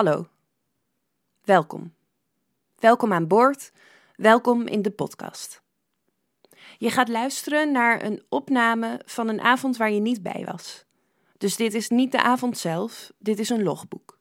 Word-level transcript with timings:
Hallo. 0.00 0.26
Welkom. 1.44 1.94
Welkom 2.78 3.12
aan 3.12 3.26
boord. 3.26 3.72
Welkom 4.16 4.66
in 4.66 4.82
de 4.82 4.90
podcast. 4.90 5.62
Je 6.78 6.90
gaat 6.90 7.08
luisteren 7.08 7.72
naar 7.72 8.02
een 8.02 8.22
opname 8.28 9.00
van 9.04 9.28
een 9.28 9.40
avond 9.40 9.76
waar 9.76 9.90
je 9.90 10.00
niet 10.00 10.22
bij 10.22 10.44
was. 10.46 10.84
Dus 11.38 11.56
dit 11.56 11.74
is 11.74 11.88
niet 11.88 12.12
de 12.12 12.22
avond 12.22 12.58
zelf, 12.58 13.12
dit 13.18 13.38
is 13.38 13.48
een 13.48 13.62
logboek. 13.62 14.18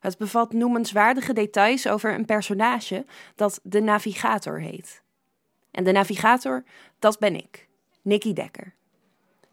Het 0.00 0.18
bevat 0.18 0.52
noemenswaardige 0.52 1.32
details 1.32 1.88
over 1.88 2.14
een 2.14 2.24
personage 2.24 3.06
dat 3.34 3.60
de 3.62 3.80
navigator 3.80 4.60
heet. 4.60 5.02
En 5.70 5.84
de 5.84 5.92
navigator, 5.92 6.64
dat 6.98 7.18
ben 7.18 7.34
ik, 7.34 7.68
Nicky 8.02 8.32
Dekker. 8.32 8.74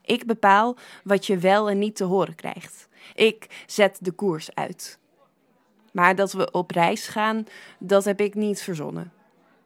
Ik 0.01 0.25
bepaal 0.25 0.77
wat 1.03 1.25
je 1.25 1.37
wel 1.37 1.69
en 1.69 1.79
niet 1.79 1.95
te 1.95 2.03
horen 2.03 2.35
krijgt. 2.35 2.87
Ik 3.15 3.63
zet 3.65 3.97
de 4.01 4.11
koers 4.11 4.55
uit. 4.55 4.99
Maar 5.91 6.15
dat 6.15 6.31
we 6.31 6.51
op 6.51 6.71
reis 6.71 7.07
gaan, 7.07 7.45
dat 7.79 8.05
heb 8.05 8.21
ik 8.21 8.35
niet 8.35 8.61
verzonnen. 8.61 9.11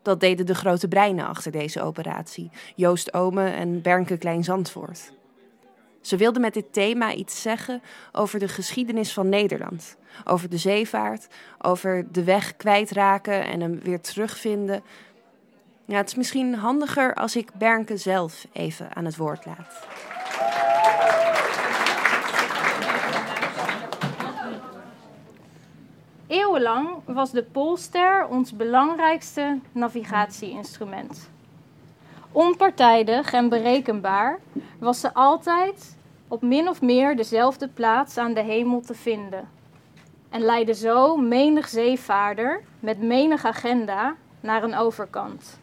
Dat 0.02 0.20
deden 0.20 0.46
de 0.46 0.56
grote 0.56 0.88
breinen 0.88 1.28
achter 1.28 1.52
deze 1.52 1.82
operatie, 1.82 2.52
Joost 2.76 3.14
Ome 3.14 3.50
en 3.50 3.82
Bernke 3.82 4.18
Klein 4.18 4.44
Zandvoort. 4.44 5.14
Ze 6.02 6.18
wilden 6.18 6.42
met 6.42 6.54
dit 6.54 6.74
thema 6.74 7.14
iets 7.14 7.42
zeggen 7.42 7.82
over 8.12 8.40
de 8.40 8.48
geschiedenis 8.48 9.14
van 9.14 9.30
Nederland, 9.30 9.98
over 10.26 10.50
de 10.50 10.58
zeevaart, 10.58 11.28
over 11.62 12.12
de 12.12 12.24
weg 12.24 12.56
kwijtraken 12.56 13.46
en 13.46 13.62
hem 13.62 13.80
weer 13.80 14.02
terugvinden. 14.02 14.84
Ja, 15.86 15.98
het 15.98 16.08
is 16.08 16.16
misschien 16.16 16.56
handiger 16.56 17.14
als 17.14 17.36
ik 17.36 17.52
Bernke 17.58 17.98
zelf 17.98 18.46
even 18.52 18.96
aan 18.96 19.06
het 19.06 19.18
woord 19.18 19.46
laat. 19.46 19.88
Eeuwenlang 26.28 26.90
was 27.06 27.32
de 27.32 27.44
Poolster 27.44 28.28
ons 28.28 28.56
belangrijkste 28.56 29.60
navigatieinstrument. 29.72 31.30
Onpartijdig 32.32 33.34
en 33.34 33.50
berekenbaar 33.50 34.40
was 34.80 35.00
ze 35.00 35.14
altijd 35.14 35.98
op 36.28 36.42
min 36.42 36.70
of 36.70 36.82
meer 36.82 37.16
dezelfde 37.16 37.68
plaats 37.68 38.18
aan 38.18 38.34
de 38.34 38.42
hemel 38.42 38.82
te 38.82 38.94
vinden. 38.94 39.50
En 40.30 40.42
leidde 40.42 40.74
zo 40.74 41.18
menig 41.18 41.68
zeevaarder 41.68 42.64
met 42.80 43.02
menig 43.02 43.46
agenda 43.46 44.16
naar 44.40 44.64
een 44.64 44.76
overkant. 44.76 45.60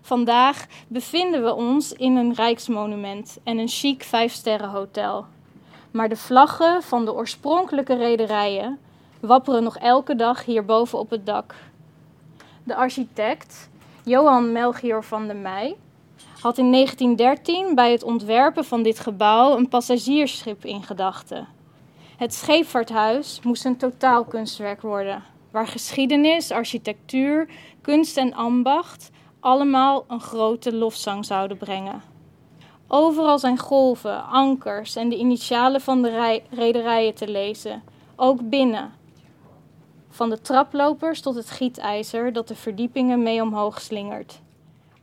Vandaag 0.00 0.66
bevinden 0.88 1.44
we 1.44 1.54
ons 1.54 1.92
in 1.92 2.16
een 2.16 2.34
rijksmonument 2.34 3.38
en 3.44 3.58
een 3.58 3.68
chic 3.68 4.02
vijfsterrenhotel. 4.02 5.26
Maar 5.90 6.08
de 6.08 6.16
vlaggen 6.16 6.82
van 6.82 7.04
de 7.04 7.14
oorspronkelijke 7.14 7.94
rederijen 7.94 8.78
wapperen 9.22 9.62
nog 9.62 9.76
elke 9.76 10.16
dag 10.16 10.44
hierboven 10.44 10.98
op 10.98 11.10
het 11.10 11.26
dak. 11.26 11.54
De 12.64 12.74
architect, 12.74 13.70
Johan 14.04 14.52
Melchior 14.52 15.04
van 15.04 15.26
der 15.26 15.36
Meij, 15.36 15.76
had 16.40 16.58
in 16.58 16.72
1913 16.72 17.74
bij 17.74 17.92
het 17.92 18.02
ontwerpen 18.02 18.64
van 18.64 18.82
dit 18.82 18.98
gebouw 18.98 19.56
een 19.56 19.68
passagiersschip 19.68 20.64
in 20.64 20.82
gedachten. 20.82 21.48
Het 22.16 22.34
scheepvaarthuis 22.34 23.40
moest 23.42 23.64
een 23.64 23.76
totaalkunstwerk 23.76 24.82
worden, 24.82 25.22
waar 25.50 25.66
geschiedenis, 25.66 26.50
architectuur, 26.50 27.48
kunst 27.80 28.16
en 28.16 28.34
ambacht 28.34 29.10
allemaal 29.40 30.04
een 30.08 30.20
grote 30.20 30.74
lofzang 30.74 31.24
zouden 31.24 31.56
brengen. 31.56 32.02
Overal 32.88 33.38
zijn 33.38 33.58
golven, 33.58 34.24
ankers 34.24 34.96
en 34.96 35.08
de 35.08 35.16
initialen 35.16 35.80
van 35.80 36.02
de 36.02 36.40
rederijen 36.50 37.14
te 37.14 37.28
lezen, 37.28 37.82
ook 38.16 38.48
binnen, 38.48 38.92
van 40.12 40.30
de 40.30 40.40
traplopers 40.40 41.20
tot 41.20 41.34
het 41.34 41.50
gietijzer 41.50 42.32
dat 42.32 42.48
de 42.48 42.54
verdiepingen 42.54 43.22
mee 43.22 43.42
omhoog 43.42 43.80
slingert. 43.80 44.40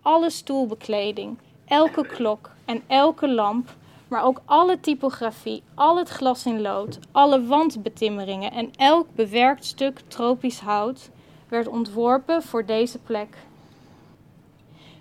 Alle 0.02 0.30
stoelbekleding, 0.30 1.38
elke 1.66 2.08
klok 2.08 2.50
en 2.66 2.82
elke 2.88 3.30
lamp, 3.30 3.70
maar 4.08 4.24
ook 4.24 4.42
alle 4.46 4.80
typografie, 4.80 5.64
al 5.76 5.98
het 5.98 6.10
glas 6.10 6.46
in 6.46 6.62
lood, 6.62 7.00
alle 7.12 7.46
wandbetimmeringen 7.46 8.52
en 8.52 8.72
elk 8.76 9.08
bewerkt 9.16 9.66
stuk 9.66 10.02
tropisch 10.08 10.60
hout 10.60 11.10
werd 11.48 11.68
ontworpen 11.68 12.44
voor 12.44 12.66
deze 12.66 12.98
plek. 12.98 13.38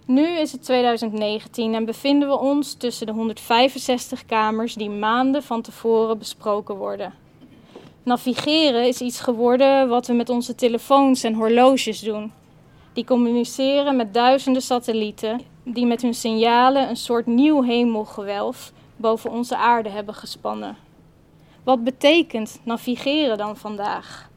Nu 0.04 0.26
is 0.26 0.52
het 0.52 0.62
2019 0.62 1.74
en 1.74 1.84
bevinden 1.84 2.28
we 2.28 2.38
ons 2.38 2.74
tussen 2.74 3.06
de 3.06 3.12
165 3.12 4.26
kamers 4.26 4.74
die 4.74 4.90
maanden 4.90 5.42
van 5.42 5.62
tevoren 5.62 6.18
besproken 6.18 6.74
worden. 6.74 7.14
Navigeren 8.08 8.86
is 8.86 9.00
iets 9.00 9.20
geworden 9.20 9.88
wat 9.88 10.06
we 10.06 10.12
met 10.12 10.28
onze 10.28 10.54
telefoons 10.54 11.22
en 11.22 11.34
horloges 11.34 12.00
doen. 12.00 12.32
Die 12.92 13.04
communiceren 13.04 13.96
met 13.96 14.14
duizenden 14.14 14.62
satellieten 14.62 15.40
die 15.64 15.86
met 15.86 16.02
hun 16.02 16.14
signalen 16.14 16.88
een 16.88 16.96
soort 16.96 17.26
nieuw 17.26 17.62
hemelgewelf 17.62 18.72
boven 18.96 19.30
onze 19.30 19.56
aarde 19.56 19.88
hebben 19.88 20.14
gespannen. 20.14 20.76
Wat 21.64 21.84
betekent 21.84 22.60
navigeren 22.64 23.38
dan 23.38 23.56
vandaag? 23.56 24.30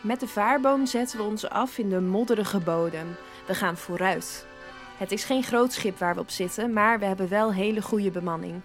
Met 0.00 0.20
de 0.20 0.28
vaarboom 0.28 0.86
zetten 0.86 1.18
we 1.18 1.24
ons 1.24 1.48
af 1.48 1.78
in 1.78 1.88
de 1.88 2.00
modderige 2.00 2.58
bodem. 2.58 3.16
We 3.46 3.54
gaan 3.54 3.76
vooruit. 3.76 4.46
Het 4.96 5.12
is 5.12 5.24
geen 5.24 5.42
groot 5.42 5.72
schip 5.72 5.98
waar 5.98 6.14
we 6.14 6.20
op 6.20 6.30
zitten, 6.30 6.72
maar 6.72 6.98
we 6.98 7.04
hebben 7.04 7.28
wel 7.28 7.52
hele 7.52 7.82
goede 7.82 8.10
bemanning. 8.10 8.60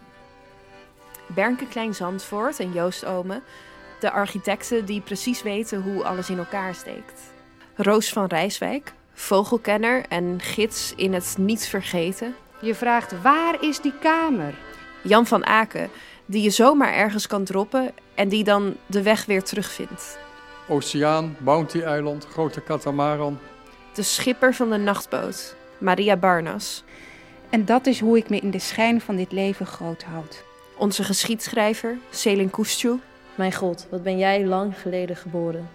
Bernke 1.25 1.67
Klein 1.67 1.93
Zandvoort 1.93 2.59
en 2.59 2.71
Joost 2.73 3.05
Ome, 3.05 3.41
de 3.99 4.11
architecten 4.11 4.85
die 4.85 5.01
precies 5.01 5.41
weten 5.41 5.81
hoe 5.81 6.03
alles 6.03 6.29
in 6.29 6.37
elkaar 6.37 6.75
steekt. 6.75 7.21
Roos 7.75 8.09
van 8.13 8.25
Rijswijk, 8.25 8.93
vogelkenner 9.13 10.05
en 10.09 10.39
gids 10.41 10.93
in 10.95 11.13
het 11.13 11.35
niet 11.37 11.67
vergeten. 11.67 12.35
Je 12.61 12.75
vraagt 12.75 13.21
waar 13.21 13.63
is 13.63 13.81
die 13.81 13.93
kamer? 14.01 14.53
Jan 15.03 15.27
van 15.27 15.45
Aken, 15.45 15.89
die 16.25 16.43
je 16.43 16.49
zomaar 16.49 16.93
ergens 16.93 17.27
kan 17.27 17.43
droppen 17.43 17.91
en 18.15 18.29
die 18.29 18.43
dan 18.43 18.75
de 18.85 19.01
weg 19.01 19.25
weer 19.25 19.43
terugvindt. 19.43 20.17
Oceaan, 20.67 21.35
Bounty-eiland, 21.39 22.25
grote 22.25 22.61
katamaran. 22.61 23.39
De 23.93 24.03
schipper 24.03 24.53
van 24.53 24.69
de 24.69 24.77
nachtboot, 24.77 25.55
Maria 25.81 26.17
Barnas. 26.17 26.83
En 27.49 27.65
dat 27.65 27.85
is 27.85 27.99
hoe 27.99 28.17
ik 28.17 28.29
me 28.29 28.39
in 28.39 28.51
de 28.51 28.59
schijn 28.59 29.01
van 29.01 29.15
dit 29.15 29.31
leven 29.31 29.65
groot 29.65 30.03
houd. 30.03 30.43
Onze 30.77 31.03
geschiedschrijver, 31.03 31.97
Selin 32.09 32.49
Koestjoe. 32.49 32.99
Mijn 33.35 33.53
god, 33.53 33.87
wat 33.89 34.03
ben 34.03 34.17
jij 34.17 34.45
lang 34.45 34.79
geleden 34.79 35.15
geboren. 35.15 35.69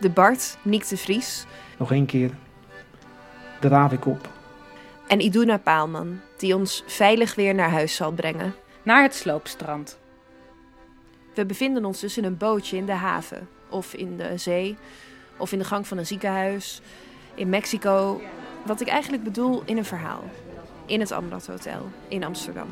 De 0.00 0.10
Bart, 0.10 0.56
Niek 0.62 0.88
de 0.88 0.96
Vries. 0.96 1.44
Nog 1.78 1.92
één 1.92 2.06
keer. 2.06 2.30
De 3.60 3.68
raaf 3.68 3.92
ik 3.92 4.06
op. 4.06 4.28
En 5.06 5.20
Iduna 5.20 5.58
Paalman, 5.58 6.20
die 6.36 6.54
ons 6.54 6.82
veilig 6.86 7.34
weer 7.34 7.54
naar 7.54 7.70
huis 7.70 7.94
zal 7.94 8.12
brengen. 8.12 8.54
Naar 8.82 9.02
het 9.02 9.14
sloopstrand. 9.14 9.98
We 11.34 11.46
bevinden 11.46 11.84
ons 11.84 12.00
dus 12.00 12.16
in 12.18 12.24
een 12.24 12.36
bootje 12.36 12.76
in 12.76 12.86
de 12.86 12.92
haven, 12.92 13.48
of 13.68 13.94
in 13.94 14.16
de 14.16 14.36
zee, 14.36 14.76
of 15.36 15.52
in 15.52 15.58
de 15.58 15.64
gang 15.64 15.86
van 15.86 15.98
een 15.98 16.06
ziekenhuis, 16.06 16.80
in 17.34 17.48
Mexico. 17.48 18.20
Wat 18.66 18.80
ik 18.80 18.88
eigenlijk 18.88 19.22
bedoel 19.22 19.62
in 19.64 19.76
een 19.76 19.84
verhaal. 19.84 20.22
In 20.86 21.00
het 21.00 21.12
Amrad 21.12 21.46
Hotel 21.46 21.88
in 22.08 22.24
Amsterdam. 22.24 22.68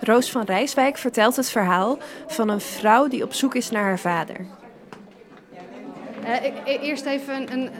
Roos 0.00 0.30
van 0.30 0.44
Rijswijk 0.44 0.98
vertelt 0.98 1.36
het 1.36 1.50
verhaal 1.50 1.98
van 2.26 2.48
een 2.48 2.60
vrouw 2.60 3.08
die 3.08 3.24
op 3.24 3.32
zoek 3.32 3.54
is 3.54 3.70
naar 3.70 3.82
haar 3.82 3.98
vader. 3.98 4.46
Uh, 6.24 6.82
eerst 6.82 7.04
even 7.04 7.52
een, 7.52 7.70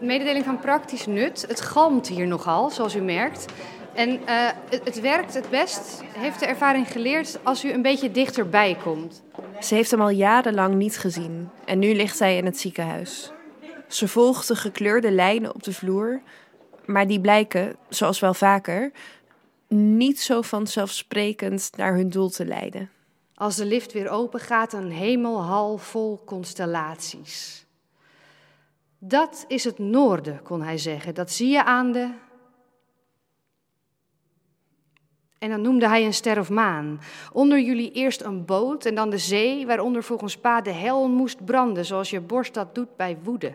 mededeling 0.00 0.44
van 0.44 0.58
praktisch 0.58 1.06
nut. 1.06 1.44
Het 1.48 1.60
galmt 1.60 2.08
hier 2.08 2.26
nogal, 2.26 2.70
zoals 2.70 2.94
u 2.94 3.00
merkt. 3.00 3.44
En 3.94 4.20
het, 4.24 4.84
het, 4.84 5.00
werkt 5.00 5.34
het 5.34 5.50
best, 5.50 6.02
heeft 6.18 6.40
de 6.40 6.46
ervaring 6.46 6.92
geleerd, 6.92 7.38
als 7.42 7.64
u 7.64 7.72
een 7.72 7.82
beetje 7.82 8.10
dichterbij 8.10 8.76
komt. 8.82 9.22
Ze 9.60 9.74
heeft 9.74 9.90
hem 9.90 10.00
al 10.00 10.08
jarenlang 10.08 10.74
niet 10.74 10.98
gezien 10.98 11.48
en 11.64 11.78
nu 11.78 11.94
ligt 11.94 12.18
hij 12.18 12.36
in 12.36 12.44
het 12.44 12.58
ziekenhuis. 12.58 13.32
Ze 13.88 14.08
volgt 14.08 14.48
de 14.48 14.56
gekleurde 14.56 15.10
lijnen 15.10 15.54
op 15.54 15.62
de 15.62 15.72
vloer, 15.72 16.20
maar 16.84 17.06
die 17.06 17.20
blijken, 17.20 17.76
zoals 17.88 18.20
wel 18.20 18.34
vaker, 18.34 18.92
niet 19.68 20.20
zo 20.20 20.42
vanzelfsprekend 20.42 21.70
naar 21.76 21.94
hun 21.94 22.10
doel 22.10 22.28
te 22.28 22.44
leiden. 22.44 22.90
Als 23.34 23.56
de 23.56 23.64
lift 23.64 23.92
weer 23.92 24.08
open 24.08 24.40
gaat, 24.40 24.72
een 24.72 24.90
hemelhal 24.90 25.78
vol 25.78 26.22
constellaties. 26.24 27.66
Dat 28.98 29.44
is 29.48 29.64
het 29.64 29.78
noorden, 29.78 30.42
kon 30.42 30.62
hij 30.62 30.78
zeggen. 30.78 31.14
Dat 31.14 31.30
zie 31.30 31.48
je 31.48 31.64
aan 31.64 31.92
de. 31.92 32.10
En 35.38 35.50
dan 35.50 35.60
noemde 35.60 35.88
hij 35.88 36.04
een 36.04 36.14
ster 36.14 36.38
of 36.38 36.50
maan. 36.50 37.00
Onder 37.32 37.60
jullie 37.60 37.92
eerst 37.92 38.22
een 38.22 38.44
boot 38.44 38.84
en 38.84 38.94
dan 38.94 39.10
de 39.10 39.18
zee, 39.18 39.66
waaronder 39.66 40.02
volgens 40.02 40.38
pa 40.38 40.60
de 40.60 40.72
hel 40.72 41.08
moest 41.08 41.44
branden, 41.44 41.84
zoals 41.84 42.10
je 42.10 42.20
borst 42.20 42.54
dat 42.54 42.74
doet 42.74 42.96
bij 42.96 43.18
woede. 43.22 43.54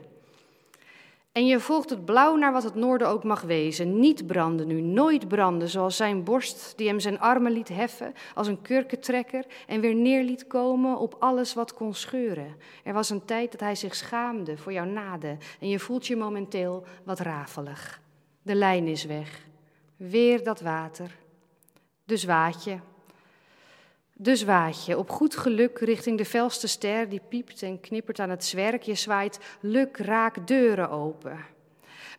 En 1.33 1.45
je 1.45 1.59
volgt 1.59 1.89
het 1.89 2.05
blauw 2.05 2.35
naar 2.35 2.51
wat 2.51 2.63
het 2.63 2.75
noorden 2.75 3.07
ook 3.07 3.23
mag 3.23 3.41
wezen. 3.41 3.99
Niet 3.99 4.27
branden 4.27 4.67
nu, 4.67 4.81
nooit 4.81 5.27
branden, 5.27 5.69
zoals 5.69 5.95
zijn 5.95 6.23
borst 6.23 6.73
die 6.75 6.87
hem 6.87 6.99
zijn 6.99 7.19
armen 7.19 7.51
liet 7.51 7.67
heffen 7.67 8.13
als 8.33 8.47
een 8.47 8.61
kurkentrekker 8.61 9.45
en 9.67 9.81
weer 9.81 9.95
neer 9.95 10.23
liet 10.23 10.47
komen 10.47 10.97
op 10.97 11.15
alles 11.19 11.53
wat 11.53 11.73
kon 11.73 11.93
scheuren. 11.93 12.55
Er 12.83 12.93
was 12.93 13.09
een 13.09 13.25
tijd 13.25 13.51
dat 13.51 13.59
hij 13.59 13.75
zich 13.75 13.95
schaamde 13.95 14.57
voor 14.57 14.73
jouw 14.73 14.85
nade 14.85 15.37
en 15.59 15.69
je 15.69 15.79
voelt 15.79 16.07
je 16.07 16.15
momenteel 16.15 16.83
wat 17.03 17.19
rafelig. 17.19 18.01
De 18.41 18.55
lijn 18.55 18.87
is 18.87 19.05
weg. 19.05 19.47
Weer 19.97 20.43
dat 20.43 20.61
water. 20.61 21.22
Dus 22.13 22.23
waad 22.23 22.63
je. 22.63 22.77
Dus 24.13 24.43
waad 24.43 24.85
je 24.85 24.97
op 24.97 25.09
goed 25.09 25.37
geluk 25.37 25.79
richting 25.79 26.17
de 26.17 26.25
felste 26.25 26.67
ster 26.67 27.09
die 27.09 27.21
piept 27.29 27.61
en 27.61 27.79
knippert 27.79 28.19
aan 28.19 28.29
het 28.29 28.45
zwerk. 28.45 28.83
Je 28.83 28.95
zwaait 28.95 29.39
luk 29.59 29.97
raak 29.97 30.47
deuren 30.47 30.89
open. 30.89 31.37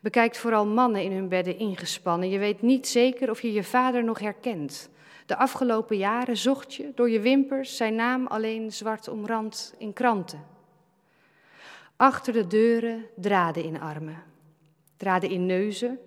Bekijkt 0.01 0.37
vooral 0.37 0.67
mannen 0.67 1.03
in 1.03 1.13
hun 1.13 1.29
bedden 1.29 1.59
ingespannen. 1.59 2.29
Je 2.29 2.39
weet 2.39 2.63
niet 2.63 2.89
zeker 2.89 3.31
of 3.31 3.43
je 3.43 3.53
je 3.53 3.65
vader 3.65 4.05
nog 4.05 4.19
herkent. 4.19 4.89
De 5.27 5.37
afgelopen 5.37 5.97
jaren 5.97 6.37
zocht 6.37 6.75
je 6.75 6.93
door 6.95 7.11
je 7.11 7.21
wimpers 7.21 7.77
zijn 7.77 7.95
naam 7.95 8.27
alleen 8.27 8.73
zwart 8.73 9.09
omrand 9.09 9.75
in 9.79 9.93
kranten. 9.93 10.45
Achter 11.97 12.33
de 12.33 12.47
deuren 12.47 13.07
draden 13.17 13.65
in 13.65 13.81
armen, 13.81 14.23
draden 14.97 15.31
in 15.31 15.47
neuzen, 15.47 15.99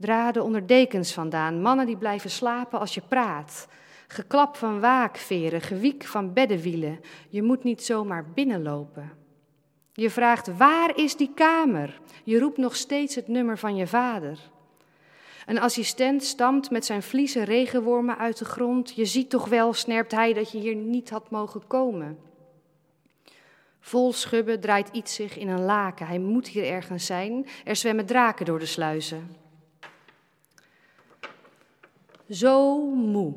draden 0.00 0.44
onder 0.44 0.66
dekens 0.66 1.12
vandaan. 1.12 1.62
Mannen 1.62 1.86
die 1.86 1.96
blijven 1.96 2.30
slapen 2.30 2.80
als 2.80 2.94
je 2.94 3.02
praat. 3.08 3.68
Geklap 4.08 4.56
van 4.56 4.80
waakveren, 4.80 5.60
gewiek 5.60 6.04
van 6.04 6.32
beddenwielen. 6.32 7.00
Je 7.28 7.42
moet 7.42 7.64
niet 7.64 7.82
zomaar 7.82 8.30
binnenlopen. 8.34 9.12
Je 9.92 10.10
vraagt, 10.10 10.56
waar 10.56 10.96
is 10.96 11.16
die 11.16 11.30
kamer? 11.34 12.00
Je 12.24 12.38
roept 12.38 12.56
nog 12.56 12.76
steeds 12.76 13.14
het 13.14 13.28
nummer 13.28 13.58
van 13.58 13.76
je 13.76 13.86
vader. 13.86 14.38
Een 15.46 15.60
assistent 15.60 16.22
stamt 16.22 16.70
met 16.70 16.84
zijn 16.84 17.02
vliezen 17.02 17.44
regenwormen 17.44 18.18
uit 18.18 18.38
de 18.38 18.44
grond. 18.44 18.94
Je 18.94 19.04
ziet 19.04 19.30
toch 19.30 19.48
wel, 19.48 19.72
snerpt 19.72 20.12
hij, 20.12 20.32
dat 20.32 20.52
je 20.52 20.58
hier 20.58 20.74
niet 20.74 21.10
had 21.10 21.30
mogen 21.30 21.66
komen. 21.66 22.18
Vol 23.80 24.12
schubben 24.12 24.60
draait 24.60 24.88
iets 24.92 25.14
zich 25.14 25.38
in 25.38 25.48
een 25.48 25.64
laken. 25.64 26.06
Hij 26.06 26.18
moet 26.18 26.48
hier 26.48 26.64
ergens 26.64 27.06
zijn. 27.06 27.46
Er 27.64 27.76
zwemmen 27.76 28.06
draken 28.06 28.46
door 28.46 28.58
de 28.58 28.66
sluizen. 28.66 29.39
Zo 32.30 32.86
moe. 32.86 33.34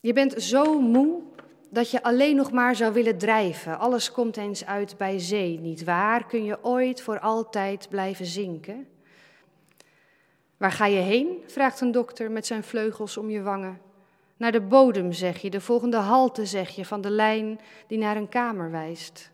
Je 0.00 0.12
bent 0.12 0.42
zo 0.42 0.80
moe 0.80 1.22
dat 1.70 1.90
je 1.90 2.02
alleen 2.02 2.36
nog 2.36 2.52
maar 2.52 2.76
zou 2.76 2.92
willen 2.92 3.18
drijven. 3.18 3.78
Alles 3.78 4.12
komt 4.12 4.36
eens 4.36 4.66
uit 4.66 4.96
bij 4.96 5.18
zee, 5.18 5.58
niet 5.58 5.84
waar? 5.84 6.26
Kun 6.26 6.44
je 6.44 6.64
ooit 6.64 7.02
voor 7.02 7.20
altijd 7.20 7.88
blijven 7.88 8.26
zinken? 8.26 8.86
Waar 10.56 10.72
ga 10.72 10.86
je 10.86 11.00
heen? 11.00 11.42
vraagt 11.46 11.80
een 11.80 11.92
dokter 11.92 12.30
met 12.30 12.46
zijn 12.46 12.62
vleugels 12.62 13.16
om 13.16 13.30
je 13.30 13.42
wangen. 13.42 13.80
Naar 14.36 14.52
de 14.52 14.60
bodem, 14.60 15.12
zeg 15.12 15.38
je, 15.38 15.50
de 15.50 15.60
volgende 15.60 15.96
halte, 15.96 16.46
zeg 16.46 16.68
je, 16.68 16.84
van 16.84 17.00
de 17.00 17.10
lijn 17.10 17.60
die 17.86 17.98
naar 17.98 18.16
een 18.16 18.28
kamer 18.28 18.70
wijst. 18.70 19.30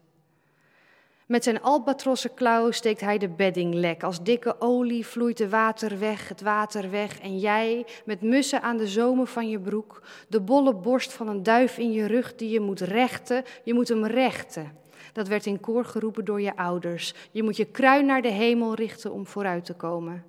Met 1.27 1.45
zijn 1.45 1.63
albatrosse 1.63 2.29
klauw 2.29 2.71
steekt 2.71 3.01
hij 3.01 3.19
de 3.19 3.29
bedding 3.29 3.75
lek. 3.75 4.03
Als 4.03 4.23
dikke 4.23 4.61
olie 4.61 5.07
vloeit 5.07 5.37
de 5.37 5.49
water 5.49 5.99
weg, 5.99 6.29
het 6.29 6.41
water 6.41 6.91
weg. 6.91 7.21
En 7.21 7.39
jij, 7.39 7.87
met 8.05 8.21
mussen 8.21 8.63
aan 8.63 8.77
de 8.77 8.87
zomen 8.87 9.27
van 9.27 9.49
je 9.49 9.61
broek, 9.61 10.03
de 10.29 10.41
bolle 10.41 10.75
borst 10.75 11.13
van 11.13 11.29
een 11.29 11.43
duif 11.43 11.79
in 11.79 11.93
je 11.93 12.07
rug 12.07 12.35
die 12.35 12.51
je 12.51 12.61
moet 12.61 12.81
rechten, 12.81 13.45
je 13.65 13.75
moet 13.75 13.89
hem 13.89 14.05
rechten. 14.05 14.73
Dat 15.13 15.29
werd 15.29 15.47
in 15.47 15.61
koor 15.61 15.85
geroepen 15.85 16.25
door 16.25 16.41
je 16.41 16.57
ouders. 16.57 17.15
Je 17.31 17.43
moet 17.43 17.57
je 17.57 17.65
kruin 17.65 18.07
naar 18.07 18.23
de 18.23 18.33
hemel 18.33 18.75
richten 18.75 19.13
om 19.13 19.27
vooruit 19.27 19.65
te 19.65 19.75
komen. 19.75 20.25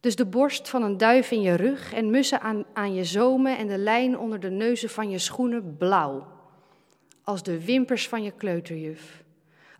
Dus 0.00 0.16
de 0.16 0.26
borst 0.26 0.68
van 0.68 0.82
een 0.82 0.96
duif 0.96 1.30
in 1.30 1.40
je 1.40 1.54
rug 1.54 1.92
en 1.92 2.10
mussen 2.10 2.40
aan, 2.40 2.64
aan 2.72 2.94
je 2.94 3.04
zomen 3.04 3.58
en 3.58 3.66
de 3.66 3.78
lijn 3.78 4.18
onder 4.18 4.40
de 4.40 4.50
neuzen 4.50 4.90
van 4.90 5.10
je 5.10 5.18
schoenen 5.18 5.76
blauw. 5.76 6.26
Als 7.24 7.42
de 7.42 7.64
wimpers 7.64 8.08
van 8.08 8.22
je 8.22 8.30
kleuterjuf. 8.30 9.22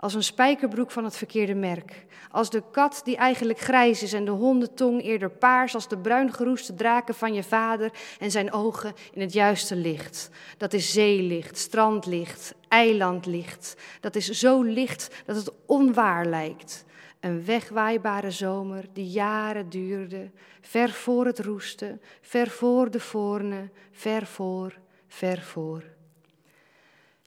Als 0.03 0.15
een 0.15 0.23
spijkerbroek 0.23 0.91
van 0.91 1.05
het 1.05 1.17
verkeerde 1.17 1.55
merk. 1.55 2.05
Als 2.31 2.51
de 2.51 2.63
kat 2.71 3.01
die 3.05 3.17
eigenlijk 3.17 3.59
grijs 3.59 4.03
is 4.03 4.13
en 4.13 4.25
de 4.25 4.31
hondentong 4.31 5.03
eerder 5.03 5.31
paars 5.31 5.75
als 5.75 5.89
de 5.89 5.99
bruin 5.99 6.33
geroeste 6.33 6.75
draken 6.75 7.15
van 7.15 7.35
je 7.35 7.43
vader 7.43 7.93
en 8.19 8.31
zijn 8.31 8.53
ogen 8.53 8.95
in 9.13 9.21
het 9.21 9.33
juiste 9.33 9.77
licht. 9.77 10.31
Dat 10.57 10.73
is 10.73 10.93
zeelicht, 10.93 11.59
strandlicht, 11.59 12.55
eilandlicht. 12.69 13.77
Dat 14.01 14.15
is 14.15 14.31
zo 14.31 14.63
licht 14.63 15.23
dat 15.27 15.37
het 15.37 15.53
onwaar 15.67 16.27
lijkt. 16.27 16.85
Een 17.21 17.45
wegwaaibare 17.45 18.31
zomer 18.31 18.85
die 18.93 19.09
jaren 19.09 19.69
duurde, 19.69 20.31
ver 20.61 20.91
voor 20.91 21.27
het 21.27 21.39
roesten, 21.39 22.01
ver 22.21 22.49
voor 22.49 22.91
de 22.91 23.01
voorne, 23.01 23.71
ver 23.91 24.27
voor, 24.27 24.79
ver 25.09 25.41
voor. 25.41 25.83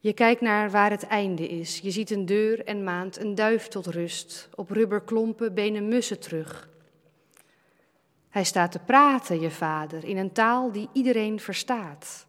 Je 0.06 0.14
kijkt 0.14 0.42
naar 0.42 0.72
waar 0.72 0.90
het 0.90 1.08
einde 1.08 1.48
is. 1.48 1.80
Je 1.80 1.92
ziet 1.92 2.10
een 2.10 2.26
deur 2.26 2.66
en 2.66 2.84
maand, 2.84 3.20
een 3.20 3.36
duif 3.36 3.68
tot 3.68 3.86
rust. 3.86 4.50
Op 4.56 4.70
rubberklompen 4.70 5.54
benen 5.54 5.88
mussen 5.88 6.20
terug. 6.20 6.70
Hij 8.30 8.44
staat 8.44 8.72
te 8.72 8.80
praten, 8.80 9.40
je 9.40 9.52
vader, 9.52 10.04
in 10.04 10.18
een 10.18 10.32
taal 10.32 10.72
die 10.72 10.90
iedereen 10.92 11.40
verstaat. 11.40 12.28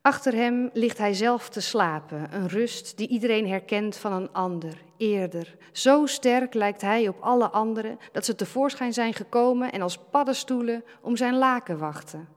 Achter 0.00 0.32
hem 0.34 0.70
ligt 0.72 0.98
hij 0.98 1.14
zelf 1.14 1.48
te 1.48 1.60
slapen, 1.60 2.34
een 2.34 2.48
rust 2.48 2.96
die 2.96 3.08
iedereen 3.08 3.48
herkent 3.48 3.96
van 3.96 4.12
een 4.12 4.32
ander, 4.32 4.74
eerder. 4.96 5.56
Zo 5.72 6.06
sterk 6.06 6.54
lijkt 6.54 6.80
hij 6.80 7.08
op 7.08 7.16
alle 7.20 7.48
anderen 7.48 7.98
dat 8.12 8.24
ze 8.24 8.34
tevoorschijn 8.34 8.92
zijn 8.92 9.14
gekomen 9.14 9.72
en 9.72 9.82
als 9.82 9.98
paddenstoelen 10.10 10.84
om 11.00 11.16
zijn 11.16 11.34
laken 11.34 11.78
wachten. 11.78 12.28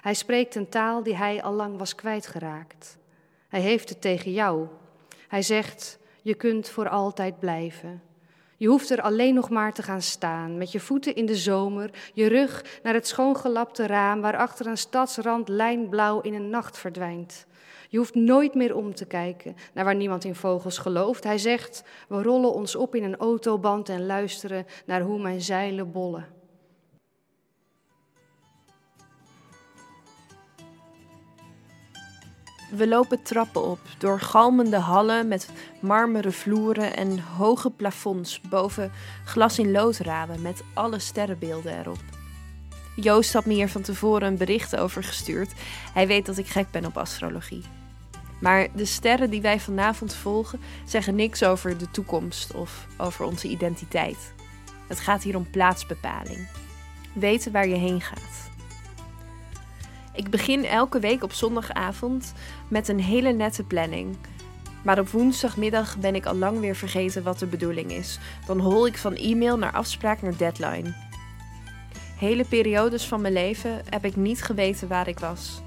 Hij 0.00 0.14
spreekt 0.14 0.54
een 0.54 0.68
taal 0.68 1.02
die 1.02 1.16
hij 1.16 1.42
al 1.42 1.52
lang 1.52 1.78
was 1.78 1.94
kwijtgeraakt. 1.94 3.02
Hij 3.54 3.62
heeft 3.62 3.88
het 3.88 4.00
tegen 4.00 4.32
jou. 4.32 4.66
Hij 5.28 5.42
zegt: 5.42 5.98
Je 6.22 6.34
kunt 6.34 6.68
voor 6.68 6.88
altijd 6.88 7.38
blijven. 7.38 8.02
Je 8.56 8.68
hoeft 8.68 8.90
er 8.90 9.00
alleen 9.00 9.34
nog 9.34 9.50
maar 9.50 9.72
te 9.72 9.82
gaan 9.82 10.02
staan, 10.02 10.58
met 10.58 10.72
je 10.72 10.80
voeten 10.80 11.14
in 11.14 11.26
de 11.26 11.36
zomer, 11.36 11.90
je 12.12 12.26
rug 12.26 12.80
naar 12.82 12.94
het 12.94 13.06
schoongelapte 13.06 13.86
raam 13.86 14.20
waarachter 14.20 14.66
een 14.66 14.78
stadsrand 14.78 15.48
lijnblauw 15.48 16.20
in 16.20 16.34
een 16.34 16.50
nacht 16.50 16.78
verdwijnt. 16.78 17.46
Je 17.88 17.98
hoeft 17.98 18.14
nooit 18.14 18.54
meer 18.54 18.76
om 18.76 18.94
te 18.94 19.06
kijken 19.06 19.56
naar 19.74 19.84
waar 19.84 19.94
niemand 19.94 20.24
in 20.24 20.34
vogels 20.34 20.78
gelooft. 20.78 21.24
Hij 21.24 21.38
zegt: 21.38 21.84
We 22.08 22.22
rollen 22.22 22.52
ons 22.52 22.76
op 22.76 22.94
in 22.94 23.04
een 23.04 23.16
autoband 23.16 23.88
en 23.88 24.06
luisteren 24.06 24.66
naar 24.86 25.00
hoe 25.00 25.22
mijn 25.22 25.40
zeilen 25.40 25.92
bollen. 25.92 26.33
We 32.76 32.88
lopen 32.88 33.22
trappen 33.22 33.62
op, 33.64 33.78
door 33.98 34.20
galmende 34.20 34.78
hallen 34.78 35.28
met 35.28 35.50
marmeren 35.80 36.32
vloeren 36.32 36.96
en 36.96 37.18
hoge 37.18 37.70
plafonds 37.70 38.40
boven 38.40 38.92
glas 39.24 39.58
in 39.58 39.70
loodramen 39.70 40.42
met 40.42 40.62
alle 40.74 40.98
sterrenbeelden 40.98 41.78
erop. 41.78 41.98
Joost 42.96 43.32
had 43.32 43.46
me 43.46 43.54
hier 43.54 43.68
van 43.68 43.82
tevoren 43.82 44.28
een 44.28 44.36
bericht 44.36 44.76
over 44.76 45.04
gestuurd. 45.04 45.52
Hij 45.92 46.06
weet 46.06 46.26
dat 46.26 46.38
ik 46.38 46.46
gek 46.46 46.70
ben 46.70 46.84
op 46.84 46.96
astrologie. 46.96 47.62
Maar 48.40 48.68
de 48.74 48.84
sterren 48.84 49.30
die 49.30 49.40
wij 49.40 49.60
vanavond 49.60 50.14
volgen 50.14 50.60
zeggen 50.84 51.14
niks 51.14 51.44
over 51.44 51.78
de 51.78 51.90
toekomst 51.90 52.54
of 52.54 52.86
over 52.96 53.24
onze 53.24 53.48
identiteit. 53.48 54.32
Het 54.88 55.00
gaat 55.00 55.22
hier 55.22 55.36
om 55.36 55.50
plaatsbepaling. 55.50 56.48
Weten 57.12 57.52
waar 57.52 57.68
je 57.68 57.74
heen 57.74 58.00
gaat. 58.00 58.52
Ik 60.14 60.30
begin 60.30 60.64
elke 60.64 60.98
week 60.98 61.22
op 61.22 61.32
zondagavond 61.32 62.32
met 62.68 62.88
een 62.88 63.00
hele 63.00 63.32
nette 63.32 63.64
planning. 63.64 64.16
Maar 64.84 64.98
op 64.98 65.08
woensdagmiddag 65.08 65.98
ben 65.98 66.14
ik 66.14 66.26
al 66.26 66.34
lang 66.34 66.60
weer 66.60 66.76
vergeten 66.76 67.22
wat 67.22 67.38
de 67.38 67.46
bedoeling 67.46 67.90
is. 67.92 68.18
Dan 68.46 68.60
hol 68.60 68.86
ik 68.86 68.98
van 68.98 69.14
e-mail 69.14 69.58
naar 69.58 69.72
afspraak 69.72 70.22
naar 70.22 70.36
deadline. 70.36 70.94
Hele 72.18 72.44
periodes 72.44 73.06
van 73.06 73.20
mijn 73.20 73.32
leven 73.32 73.82
heb 73.90 74.04
ik 74.04 74.16
niet 74.16 74.42
geweten 74.42 74.88
waar 74.88 75.08
ik 75.08 75.18
was. 75.18 75.62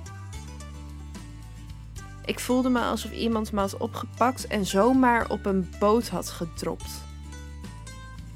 Ik 2.25 2.39
voelde 2.39 2.69
me 2.69 2.79
alsof 2.79 3.11
iemand 3.11 3.51
me 3.51 3.59
had 3.59 3.77
opgepakt 3.77 4.47
en 4.47 4.65
zomaar 4.65 5.29
op 5.29 5.45
een 5.45 5.69
boot 5.79 6.07
had 6.07 6.29
gedropt. 6.29 7.03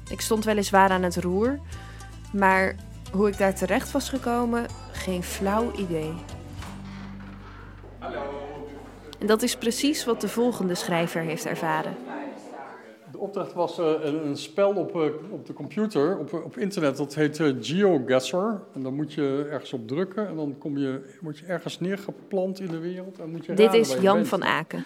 Ik 0.08 0.20
stond 0.20 0.44
weliswaar 0.44 0.90
aan 0.90 1.02
het 1.02 1.16
roer, 1.16 1.58
maar 2.32 2.74
hoe 3.12 3.28
ik 3.28 3.38
daar 3.38 3.54
terecht 3.54 3.90
was 3.90 4.08
gekomen, 4.08 4.66
geen 5.02 5.22
flauw 5.22 5.72
idee. 5.76 6.12
Hallo. 7.98 8.20
En 9.18 9.26
dat 9.26 9.42
is 9.42 9.56
precies 9.56 10.04
wat 10.04 10.20
de 10.20 10.28
volgende 10.28 10.74
schrijver 10.74 11.20
heeft 11.20 11.46
ervaren. 11.46 11.96
De 13.10 13.18
opdracht 13.18 13.52
was 13.52 13.78
uh, 13.78 13.86
een, 14.02 14.36
spel 14.36 14.72
op, 14.72 14.96
uh, 14.96 15.02
op 15.30 15.46
de 15.46 15.52
computer, 15.52 16.18
op, 16.18 16.32
op 16.32 16.56
internet, 16.56 16.96
dat 16.96 17.14
heet 17.14 17.38
uh, 17.38 17.54
GeoGuessr. 17.60 18.36
En 18.74 18.82
dan 18.82 18.94
moet 18.94 19.12
je 19.12 19.48
ergens 19.50 19.72
op 19.72 19.88
drukken 19.88 20.28
en 20.28 20.36
dan 20.36 20.58
kom 20.58 20.78
je, 20.78 21.16
word 21.20 21.38
je 21.38 21.46
ergens 21.46 21.80
neergeplant 21.80 22.60
in 22.60 22.68
de 22.68 22.78
wereld. 22.78 23.18
En 23.18 23.30
moet 23.30 23.46
je 23.46 23.54
Dit 23.54 23.74
is 23.74 23.96
Jan 24.00 24.26
van 24.26 24.44
Aken. 24.44 24.84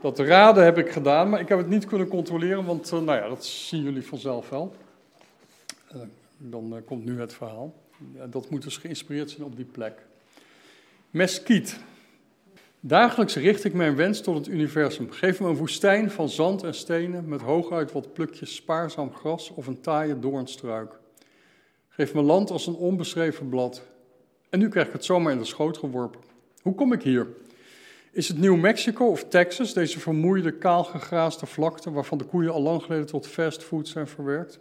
Dat 0.00 0.18
raden 0.18 0.64
heb 0.64 0.78
ik 0.78 0.90
gedaan, 0.90 1.28
maar 1.28 1.40
ik 1.40 1.48
heb 1.48 1.58
het 1.58 1.68
niet 1.68 1.86
kunnen 1.86 2.08
controleren, 2.08 2.64
want 2.64 2.90
nou 2.90 3.12
ja, 3.12 3.28
dat 3.28 3.44
zien 3.44 3.82
jullie 3.82 4.06
vanzelf 4.06 4.48
wel. 4.48 4.74
Dan 6.38 6.82
komt 6.86 7.04
nu 7.04 7.20
het 7.20 7.34
verhaal. 7.34 7.74
Dat 8.30 8.50
moet 8.50 8.62
dus 8.62 8.76
geïnspireerd 8.76 9.30
zijn 9.30 9.44
op 9.44 9.56
die 9.56 9.64
plek. 9.64 10.06
Meskiet. 11.10 11.78
Dagelijks 12.80 13.36
richt 13.36 13.64
ik 13.64 13.72
mijn 13.74 13.96
wens 13.96 14.20
tot 14.20 14.36
het 14.36 14.48
universum. 14.48 15.10
Geef 15.10 15.40
me 15.40 15.48
een 15.48 15.56
woestijn 15.56 16.10
van 16.10 16.28
zand 16.28 16.62
en 16.62 16.74
stenen 16.74 17.28
met 17.28 17.40
hooguit 17.40 17.92
wat 17.92 18.12
plukjes 18.12 18.54
spaarzaam 18.54 19.14
gras 19.14 19.50
of 19.50 19.66
een 19.66 19.80
taaie 19.80 20.18
doornstruik. 20.18 20.98
Geef 21.88 22.14
me 22.14 22.22
land 22.22 22.50
als 22.50 22.66
een 22.66 22.74
onbeschreven 22.74 23.48
blad. 23.48 23.82
En 24.48 24.58
nu 24.58 24.68
krijg 24.68 24.86
ik 24.86 24.92
het 24.92 25.04
zomaar 25.04 25.32
in 25.32 25.38
de 25.38 25.44
schoot 25.44 25.78
geworpen. 25.78 26.20
Hoe 26.62 26.74
kom 26.74 26.92
ik 26.92 27.02
hier? 27.02 27.26
Is 28.10 28.28
het 28.28 28.38
New 28.38 28.56
Mexico 28.56 29.06
of 29.06 29.24
Texas, 29.28 29.72
deze 29.72 30.00
vermoeide, 30.00 30.52
kaalgegraaste 30.52 31.46
vlakte 31.46 31.90
waarvan 31.90 32.18
de 32.18 32.24
koeien 32.24 32.52
al 32.52 32.62
lang 32.62 32.82
geleden 32.82 33.06
tot 33.06 33.26
fastfood 33.26 33.88
zijn 33.88 34.06
verwerkt? 34.06 34.58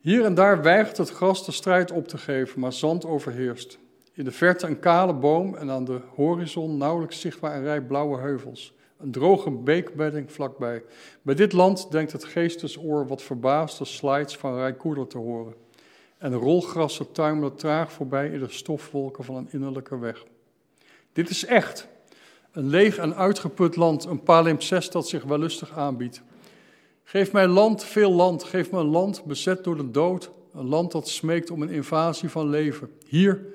Hier 0.00 0.24
en 0.24 0.34
daar 0.34 0.62
weigert 0.62 0.96
het 0.96 1.10
gras 1.10 1.44
de 1.44 1.52
strijd 1.52 1.90
op 1.90 2.08
te 2.08 2.18
geven, 2.18 2.60
maar 2.60 2.72
zand 2.72 3.06
overheerst. 3.06 3.78
In 4.12 4.24
de 4.24 4.32
verte 4.32 4.66
een 4.66 4.78
kale 4.78 5.14
boom 5.14 5.54
en 5.54 5.70
aan 5.70 5.84
de 5.84 6.00
horizon 6.14 6.76
nauwelijks 6.76 7.20
zichtbaar 7.20 7.56
een 7.56 7.62
rij 7.62 7.80
blauwe 7.80 8.18
heuvels. 8.18 8.74
Een 8.98 9.10
droge 9.10 9.50
beekbedding 9.50 10.32
vlakbij. 10.32 10.82
Bij 11.22 11.34
dit 11.34 11.52
land 11.52 11.90
denkt 11.90 12.12
het 12.12 12.24
geestesoor 12.24 13.06
wat 13.06 13.22
verbaasde 13.22 13.84
slides 13.84 14.36
van 14.36 14.54
Rijkoeder 14.54 15.06
te 15.06 15.18
horen. 15.18 15.54
En 16.18 16.34
rolgrassen 16.34 17.12
tuimelen 17.12 17.54
traag 17.54 17.92
voorbij 17.92 18.28
in 18.28 18.38
de 18.38 18.48
stofwolken 18.48 19.24
van 19.24 19.34
een 19.34 19.48
innerlijke 19.50 19.98
weg. 19.98 20.24
Dit 21.12 21.30
is 21.30 21.44
echt. 21.44 21.88
Een 22.52 22.68
leeg 22.68 22.96
en 22.96 23.14
uitgeput 23.14 23.76
land, 23.76 24.04
een 24.04 24.22
palimpsest 24.22 24.92
dat 24.92 25.08
zich 25.08 25.24
wellustig 25.24 25.72
aanbiedt. 25.72 26.22
Geef 27.04 27.32
mij 27.32 27.46
land, 27.46 27.84
veel 27.84 28.12
land, 28.12 28.44
geef 28.44 28.70
me 28.70 28.78
een 28.78 28.86
land 28.86 29.24
bezet 29.24 29.64
door 29.64 29.76
de 29.76 29.90
dood, 29.90 30.30
een 30.52 30.68
land 30.68 30.92
dat 30.92 31.08
smeekt 31.08 31.50
om 31.50 31.62
een 31.62 31.70
invasie 31.70 32.28
van 32.28 32.48
leven. 32.48 32.90
Hier, 33.06 33.46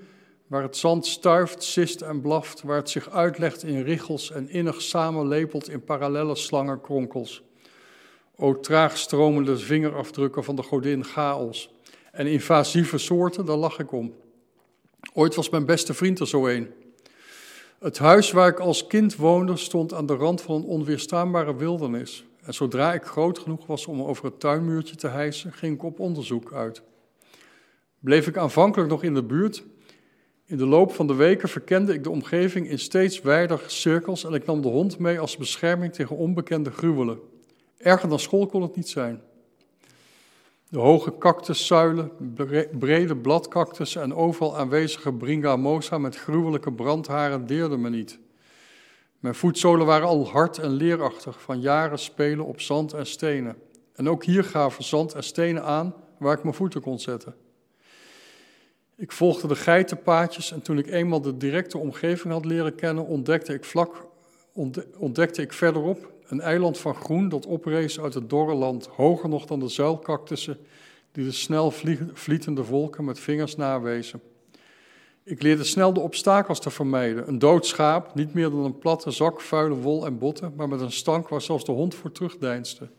waar 0.48 0.62
het 0.62 0.78
zand 0.78 1.06
stuift, 1.06 1.64
sist 1.64 2.02
en 2.02 2.22
blaft, 2.22 2.62
waar 2.62 2.78
het 2.78 2.90
zich 2.90 3.10
uitlegt 3.10 3.64
in 3.64 3.82
richels 3.82 4.32
en 4.32 4.50
innig 4.50 4.82
samenlepelt 4.82 5.70
in 5.70 5.84
parallelle 5.84 6.36
slangenkronkels. 6.36 7.44
O 8.36 8.60
traag 8.60 8.98
stromende 8.98 9.58
vingerafdrukken 9.58 10.44
van 10.44 10.56
de 10.56 10.64
godin 10.64 11.04
Chaos 11.04 11.74
en 12.12 12.28
invasieve 12.28 12.98
soorten, 12.98 13.46
daar 13.46 13.56
lach 13.56 13.80
ik 13.80 13.92
om. 13.92 14.14
Ooit 15.14 15.36
was 15.36 15.50
mijn 15.50 15.66
beste 15.66 15.94
vriend 15.94 16.20
er 16.20 16.28
zo 16.28 16.48
een. 16.48 16.74
Het 17.80 17.98
huis 17.98 18.32
waar 18.32 18.48
ik 18.48 18.60
als 18.60 18.88
kind 18.88 19.16
woonde 19.16 19.58
stond 19.58 19.94
aan 19.94 20.06
de 20.06 20.16
rand 20.16 20.42
van 20.42 20.56
een 20.56 20.64
onweerstaanbare 20.64 21.56
wildernis. 21.56 22.26
En 22.46 22.54
zodra 22.54 22.94
ik 22.94 23.04
groot 23.04 23.40
genoeg 23.40 23.66
was 23.66 23.86
om 23.86 24.02
over 24.02 24.26
het 24.26 24.40
tuinmuurtje 24.40 24.96
te 24.96 25.08
hijsen, 25.08 25.54
ging 25.54 25.76
ik 25.76 25.84
op 25.84 26.00
onderzoek 26.00 26.54
uit. 26.54 26.82
Bleef 28.00 28.28
ik 28.28 28.38
aanvankelijk 28.38 28.90
nog 28.90 29.04
in 29.04 29.14
de 29.14 29.24
buurt. 29.24 29.64
In 30.46 30.58
de 30.58 30.66
loop 30.66 30.94
van 30.94 31.08
de 31.08 31.14
weken 31.14 31.50
verkende 31.50 31.94
ik 31.94 32.04
de 32.04 32.10
omgeving 32.10 32.70
in 32.70 32.80
steeds 32.80 33.22
wijder 33.22 33.64
cirkels 33.68 34.24
en 34.24 34.34
ik 34.34 34.46
nam 34.46 34.62
de 34.62 34.68
hond 34.68 35.00
mee 35.00 35.20
als 35.20 35.38
bescherming 35.38 35.94
tegen 35.94 36.16
onbekende 36.16 36.72
gruwelen. 36.72 37.20
Erger 37.78 38.10
dan 38.10 38.20
school 38.20 38.46
kon 38.46 38.62
het 38.62 38.76
niet 38.76 38.90
zijn. 38.90 39.22
De 40.70 40.80
hoge 40.80 41.18
cactuszuilen, 41.18 42.12
brede 42.80 43.16
bladcactussen 43.16 44.02
en 44.02 44.16
overal 44.16 44.58
aanwezige 44.58 45.14
bringamosa 45.14 45.98
met 45.98 46.16
gruwelijke 46.16 46.72
brandharen 46.72 47.46
deerden 47.46 47.82
me 47.82 47.90
niet. 47.90 48.20
Mijn 49.26 49.38
voetzolen 49.38 49.86
waren 49.86 50.08
al 50.08 50.28
hard 50.28 50.58
en 50.58 50.70
leerachtig 50.70 51.42
van 51.42 51.62
jaren 51.62 52.00
spelen 52.00 52.46
op 52.46 52.62
zand 52.62 52.94
en 52.94 53.06
stenen. 53.06 53.56
En 53.94 54.10
ook 54.10 54.24
hier 54.24 54.44
gaven 54.44 54.84
zand 54.84 55.14
en 55.14 55.24
stenen 55.24 55.64
aan 55.64 55.94
waar 56.18 56.38
ik 56.38 56.44
mijn 56.44 56.56
voeten 56.56 56.82
kon 56.82 57.00
zetten. 57.00 57.36
Ik 58.96 59.12
volgde 59.12 59.48
de 59.48 59.56
geitenpaadjes 59.56 60.52
en 60.52 60.62
toen 60.62 60.78
ik 60.78 60.88
eenmaal 60.88 61.22
de 61.22 61.38
directe 61.38 61.78
omgeving 61.78 62.34
had 62.34 62.46
leren 62.46 62.76
kennen, 62.76 63.06
ontdekte 63.06 63.54
ik, 63.54 63.64
vlak, 63.64 64.08
ontdekte 64.98 65.42
ik 65.42 65.54
verderop 65.54 66.12
een 66.28 66.42
eiland 66.42 66.78
van 66.78 66.96
groen 66.96 67.30
dat 67.30 67.46
oprees 67.46 68.00
uit 68.00 68.14
het 68.14 68.30
dorre 68.30 68.56
land, 68.56 68.86
hoger 68.86 69.30
nog 69.30 69.46
dan 69.46 69.60
de 69.60 69.70
zuilkaktussen 69.70 70.58
die 71.12 71.26
de 71.26 71.32
snel 71.32 71.72
vlietende 72.14 72.64
volken 72.64 73.06
met 73.06 73.20
vingers 73.20 73.56
nawezen. 73.56 74.22
Ik 75.28 75.42
leerde 75.42 75.64
snel 75.64 75.94
de 75.94 76.00
obstakels 76.00 76.60
te 76.60 76.70
vermijden. 76.70 77.28
Een 77.28 77.40
dood 77.40 77.66
schaap, 77.66 78.16
niet 78.16 78.34
meer 78.34 78.50
dan 78.50 78.64
een 78.64 78.78
platte 78.78 79.12
zak 79.12 79.42
vuile 79.42 79.76
wol 79.76 80.06
en 80.06 80.18
botten, 80.18 80.54
maar 80.56 80.68
met 80.68 80.82
een 80.82 80.92
stank 80.92 81.30
waar 81.30 81.42
zelfs 81.42 81.66
de 81.66 81.72
hond 81.72 81.96
voor 81.96 82.12
terugdeinste. 82.12 82.90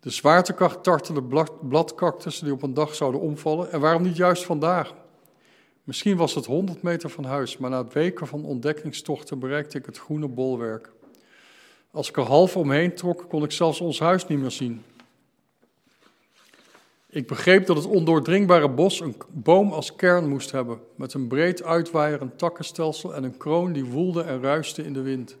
De 0.00 0.10
zwaartekracht 0.10 0.82
tartende 0.82 1.46
bladkaktussen 1.68 2.44
die 2.44 2.54
op 2.54 2.62
een 2.62 2.74
dag 2.74 2.94
zouden 2.94 3.20
omvallen. 3.20 3.72
En 3.72 3.80
waarom 3.80 4.02
niet 4.02 4.16
juist 4.16 4.44
vandaag? 4.44 4.94
Misschien 5.84 6.16
was 6.16 6.34
het 6.34 6.46
100 6.46 6.82
meter 6.82 7.10
van 7.10 7.24
huis, 7.24 7.56
maar 7.56 7.70
na 7.70 7.86
weken 7.86 8.26
van 8.26 8.44
ontdekkingstochten 8.44 9.38
bereikte 9.38 9.78
ik 9.78 9.86
het 9.86 9.98
groene 9.98 10.28
bolwerk. 10.28 10.92
Als 11.90 12.08
ik 12.08 12.16
er 12.16 12.22
half 12.22 12.56
omheen 12.56 12.94
trok, 12.94 13.24
kon 13.28 13.44
ik 13.44 13.52
zelfs 13.52 13.80
ons 13.80 13.98
huis 13.98 14.26
niet 14.26 14.38
meer 14.38 14.50
zien. 14.50 14.82
Ik 17.14 17.26
begreep 17.26 17.66
dat 17.66 17.76
het 17.76 17.86
ondoordringbare 17.86 18.70
bos 18.70 19.00
een 19.00 19.16
boom 19.30 19.72
als 19.72 19.96
kern 19.96 20.28
moest 20.28 20.50
hebben, 20.50 20.80
met 20.96 21.14
een 21.14 21.28
breed 21.28 21.62
uitwaaierend 21.62 22.38
takkenstelsel 22.38 23.14
en 23.14 23.24
een 23.24 23.36
kroon 23.36 23.72
die 23.72 23.84
woelde 23.84 24.22
en 24.22 24.42
ruiste 24.42 24.84
in 24.84 24.92
de 24.92 25.02
wind. 25.02 25.38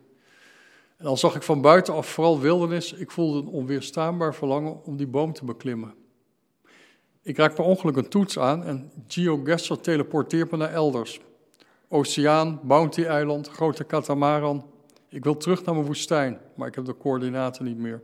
En 0.96 1.06
al 1.06 1.16
zag 1.16 1.34
ik 1.34 1.42
van 1.42 1.60
buitenaf 1.60 2.06
vooral 2.06 2.40
wildernis, 2.40 2.92
ik 2.92 3.10
voelde 3.10 3.38
een 3.38 3.52
onweerstaanbaar 3.52 4.34
verlangen 4.34 4.84
om 4.84 4.96
die 4.96 5.06
boom 5.06 5.32
te 5.32 5.44
beklimmen. 5.44 5.94
Ik 7.22 7.36
raak 7.36 7.54
per 7.54 7.64
ongeluk 7.64 7.96
een 7.96 8.08
toets 8.08 8.38
aan 8.38 8.64
en 8.64 8.90
GeoGuessr 9.06 9.74
teleporteert 9.74 10.50
me 10.50 10.56
naar 10.56 10.72
elders. 10.72 11.20
Oceaan, 11.88 12.60
Bounty-eiland, 12.62 13.48
grote 13.48 13.84
katamaran, 13.84 14.66
ik 15.08 15.24
wil 15.24 15.36
terug 15.36 15.64
naar 15.64 15.74
mijn 15.74 15.86
woestijn, 15.86 16.40
maar 16.56 16.68
ik 16.68 16.74
heb 16.74 16.84
de 16.84 16.96
coördinaten 16.96 17.64
niet 17.64 17.78
meer. 17.78 18.02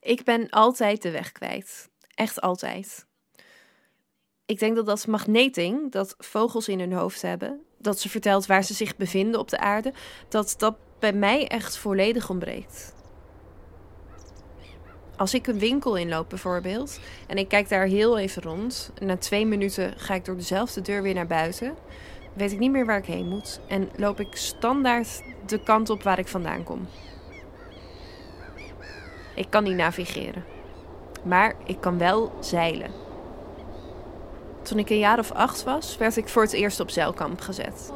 Ik 0.00 0.24
ben 0.24 0.50
altijd 0.50 1.02
de 1.02 1.10
weg 1.10 1.32
kwijt. 1.32 1.90
Echt 2.14 2.40
altijd. 2.40 3.06
Ik 4.46 4.58
denk 4.58 4.76
dat 4.76 4.86
dat 4.86 5.06
magneting, 5.06 5.92
dat 5.92 6.14
vogels 6.18 6.68
in 6.68 6.80
hun 6.80 6.92
hoofd 6.92 7.22
hebben, 7.22 7.60
dat 7.78 8.00
ze 8.00 8.08
vertelt 8.08 8.46
waar 8.46 8.64
ze 8.64 8.74
zich 8.74 8.96
bevinden 8.96 9.40
op 9.40 9.48
de 9.48 9.58
aarde, 9.58 9.92
dat 10.28 10.54
dat 10.58 10.76
bij 10.98 11.12
mij 11.12 11.48
echt 11.48 11.76
volledig 11.76 12.30
ontbreekt. 12.30 12.94
Als 15.16 15.34
ik 15.34 15.46
een 15.46 15.58
winkel 15.58 15.96
inloop 15.96 16.28
bijvoorbeeld 16.28 17.00
en 17.26 17.36
ik 17.36 17.48
kijk 17.48 17.68
daar 17.68 17.86
heel 17.86 18.18
even 18.18 18.42
rond, 18.42 18.92
na 18.98 19.16
twee 19.16 19.46
minuten 19.46 19.98
ga 19.98 20.14
ik 20.14 20.24
door 20.24 20.36
dezelfde 20.36 20.80
deur 20.80 21.02
weer 21.02 21.14
naar 21.14 21.26
buiten, 21.26 21.74
weet 22.32 22.52
ik 22.52 22.58
niet 22.58 22.70
meer 22.70 22.86
waar 22.86 22.98
ik 22.98 23.04
heen 23.04 23.28
moet 23.28 23.60
en 23.68 23.90
loop 23.96 24.20
ik 24.20 24.36
standaard 24.36 25.22
de 25.46 25.62
kant 25.62 25.90
op 25.90 26.02
waar 26.02 26.18
ik 26.18 26.28
vandaan 26.28 26.64
kom. 26.64 26.88
Ik 29.40 29.46
kan 29.50 29.64
niet 29.64 29.76
navigeren, 29.76 30.44
maar 31.22 31.54
ik 31.64 31.80
kan 31.80 31.98
wel 31.98 32.32
zeilen. 32.40 32.90
Toen 34.62 34.78
ik 34.78 34.90
een 34.90 34.98
jaar 34.98 35.18
of 35.18 35.32
acht 35.32 35.64
was, 35.64 35.96
werd 35.96 36.16
ik 36.16 36.28
voor 36.28 36.42
het 36.42 36.52
eerst 36.52 36.80
op 36.80 36.90
zeilkamp 36.90 37.40
gezet. 37.40 37.92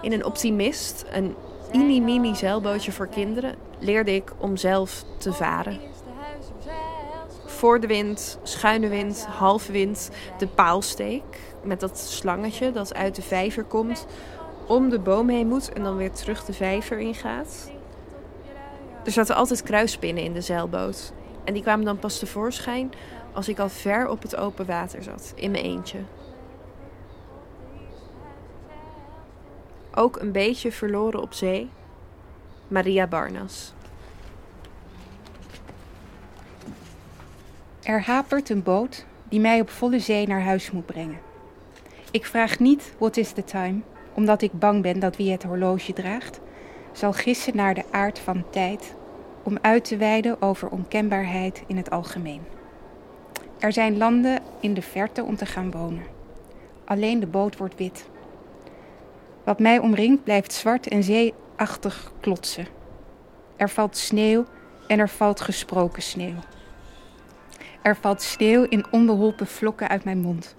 In 0.00 0.12
een 0.12 0.24
optimist, 0.24 1.04
een 1.10 1.34
mini-mini 1.72 2.34
zeilbootje 2.34 2.92
voor 2.92 3.06
kinderen, 3.06 3.54
leerde 3.78 4.14
ik 4.14 4.32
om 4.38 4.56
zelf 4.56 5.04
te 5.18 5.32
varen. 5.32 5.80
Voor 7.46 7.80
de 7.80 7.86
wind, 7.86 8.38
schuine 8.42 8.88
wind, 8.88 9.26
halve 9.26 9.72
wind, 9.72 10.10
de 10.38 10.46
paalsteek, 10.46 11.40
met 11.62 11.80
dat 11.80 11.98
slangetje 11.98 12.72
dat 12.72 12.94
uit 12.94 13.14
de 13.14 13.22
vijver 13.22 13.64
komt, 13.64 14.06
om 14.66 14.88
de 14.88 14.98
boom 14.98 15.28
heen 15.28 15.48
moet 15.48 15.72
en 15.72 15.82
dan 15.82 15.96
weer 15.96 16.12
terug 16.12 16.44
de 16.44 16.52
vijver 16.52 16.98
ingaat. 16.98 17.74
Er 19.06 19.12
zaten 19.12 19.34
altijd 19.34 19.62
kruispinnen 19.62 20.24
in 20.24 20.32
de 20.32 20.40
zeilboot. 20.40 21.12
En 21.44 21.54
die 21.54 21.62
kwamen 21.62 21.84
dan 21.84 21.98
pas 21.98 22.18
tevoorschijn 22.18 22.92
als 23.32 23.48
ik 23.48 23.58
al 23.58 23.68
ver 23.68 24.08
op 24.08 24.22
het 24.22 24.36
open 24.36 24.66
water 24.66 25.02
zat, 25.02 25.32
in 25.36 25.50
mijn 25.50 25.64
eentje. 25.64 25.98
Ook 29.94 30.16
een 30.16 30.32
beetje 30.32 30.72
verloren 30.72 31.22
op 31.22 31.32
zee, 31.32 31.70
Maria 32.68 33.06
Barnas. 33.06 33.72
Er 37.82 38.02
hapert 38.02 38.48
een 38.48 38.62
boot 38.62 39.06
die 39.28 39.40
mij 39.40 39.60
op 39.60 39.70
volle 39.70 39.98
zee 39.98 40.26
naar 40.26 40.42
huis 40.42 40.70
moet 40.70 40.86
brengen. 40.86 41.18
Ik 42.10 42.26
vraag 42.26 42.58
niet 42.58 42.94
what 42.98 43.16
is 43.16 43.32
the 43.32 43.44
time, 43.44 43.80
omdat 44.14 44.42
ik 44.42 44.52
bang 44.52 44.82
ben 44.82 45.00
dat 45.00 45.16
wie 45.16 45.30
het 45.32 45.42
horloge 45.42 45.92
draagt, 45.92 46.40
zal 46.96 47.12
gissen 47.12 47.56
naar 47.56 47.74
de 47.74 47.84
aard 47.90 48.18
van 48.18 48.44
tijd 48.50 48.94
om 49.42 49.58
uit 49.60 49.84
te 49.84 49.96
wijden 49.96 50.42
over 50.42 50.68
onkenbaarheid 50.68 51.62
in 51.66 51.76
het 51.76 51.90
algemeen. 51.90 52.40
Er 53.58 53.72
zijn 53.72 53.96
landen 53.96 54.42
in 54.60 54.74
de 54.74 54.82
verte 54.82 55.22
om 55.22 55.36
te 55.36 55.46
gaan 55.46 55.70
wonen. 55.70 56.04
Alleen 56.84 57.20
de 57.20 57.26
boot 57.26 57.56
wordt 57.56 57.76
wit. 57.76 58.08
Wat 59.44 59.58
mij 59.58 59.78
omringt 59.78 60.24
blijft 60.24 60.52
zwart 60.52 60.88
en 60.88 61.02
zeeachtig 61.02 62.12
klotsen. 62.20 62.66
Er 63.56 63.70
valt 63.70 63.96
sneeuw 63.96 64.44
en 64.86 64.98
er 64.98 65.08
valt 65.08 65.40
gesproken 65.40 66.02
sneeuw. 66.02 66.38
Er 67.82 67.96
valt 67.96 68.22
sneeuw 68.22 68.62
in 68.62 68.84
onbeholpen 68.90 69.46
vlokken 69.46 69.88
uit 69.88 70.04
mijn 70.04 70.20
mond. 70.20 70.56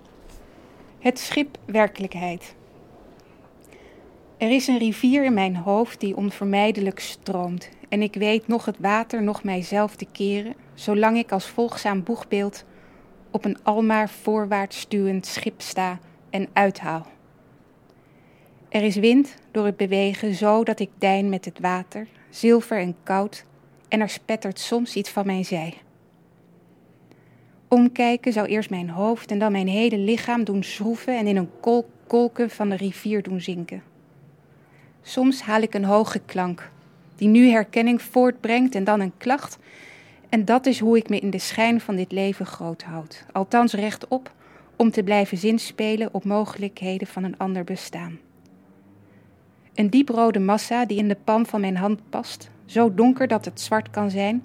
Het 1.00 1.20
schip 1.20 1.58
werkelijkheid. 1.66 2.56
Er 4.38 4.52
is 4.52 4.68
een 4.68 4.78
rivier 4.78 5.24
in 5.24 5.34
mijn 5.34 5.56
hoofd 5.56 6.00
die 6.00 6.16
onvermijdelijk 6.16 7.00
stroomt. 7.00 7.70
En 7.90 8.02
ik 8.02 8.14
weet 8.14 8.48
nog 8.48 8.66
het 8.66 8.78
water, 8.80 9.24
nog 9.24 9.44
mijzelf 9.44 9.96
te 9.96 10.08
keren, 10.12 10.56
zolang 10.74 11.18
ik 11.18 11.32
als 11.32 11.48
volgzaam 11.48 12.04
boegbeeld 12.04 12.66
op 13.32 13.46
een 13.46 13.58
almaar 13.64 14.10
voorwaarts 14.10 14.80
stuwend 14.80 15.26
schip 15.26 15.62
sta 15.62 16.00
en 16.30 16.48
uithaal. 16.54 17.06
Er 18.70 18.84
is 18.84 18.96
wind 18.96 19.36
door 19.52 19.66
het 19.66 19.78
bewegen 19.78 20.34
zo 20.34 20.64
dat 20.64 20.80
ik 20.80 20.90
dein 20.98 21.30
met 21.30 21.46
het 21.46 21.60
water, 21.60 22.08
zilver 22.30 22.80
en 22.80 22.96
koud, 23.04 23.46
en 23.88 24.00
er 24.00 24.10
spettert 24.10 24.60
soms 24.60 24.96
iets 24.96 25.10
van 25.10 25.26
mijn 25.26 25.46
zij. 25.46 25.74
Omkijken 27.68 28.34
zou 28.34 28.48
eerst 28.48 28.70
mijn 28.70 28.90
hoofd 28.90 29.32
en 29.32 29.40
dan 29.40 29.52
mijn 29.52 29.68
hele 29.68 29.98
lichaam 29.98 30.44
doen 30.44 30.64
schroeven 30.64 31.18
en 31.18 31.28
in 31.28 31.38
een 31.38 31.60
kolk 31.60 31.86
kolken 32.08 32.50
van 32.50 32.70
de 32.70 32.76
rivier 32.76 33.24
doen 33.24 33.42
zinken. 33.42 33.87
Soms 35.08 35.42
haal 35.42 35.62
ik 35.62 35.74
een 35.74 35.84
hoge 35.84 36.20
klank, 36.26 36.72
die 37.16 37.28
nu 37.28 37.50
herkenning 37.50 38.02
voortbrengt 38.02 38.76
en 38.76 38.84
dan 38.84 39.00
een 39.00 39.18
klacht. 39.18 39.58
En 40.30 40.46
dat 40.46 40.66
is 40.66 40.80
hoe 40.80 40.98
ik 40.98 41.10
me 41.10 41.20
in 41.20 41.30
de 41.30 41.40
schijn 41.40 41.82
van 41.82 41.96
dit 41.96 42.12
leven 42.12 42.46
groot 42.46 42.84
houd. 42.84 43.26
Althans 43.32 43.74
rechtop, 43.74 44.32
om 44.76 44.92
te 44.92 45.04
blijven 45.04 45.38
zinspelen 45.38 46.14
op 46.14 46.24
mogelijkheden 46.24 47.08
van 47.08 47.24
een 47.24 47.38
ander 47.38 47.64
bestaan. 47.64 48.20
Een 49.74 49.90
dieprode 49.90 50.40
massa 50.40 50.86
die 50.86 50.98
in 50.98 51.08
de 51.08 51.18
palm 51.24 51.46
van 51.46 51.62
mijn 51.62 51.78
hand 51.78 52.10
past, 52.10 52.50
zo 52.66 52.94
donker 52.94 53.28
dat 53.28 53.46
het 53.46 53.62
zwart 53.62 53.90
kan 53.90 54.10
zijn, 54.10 54.44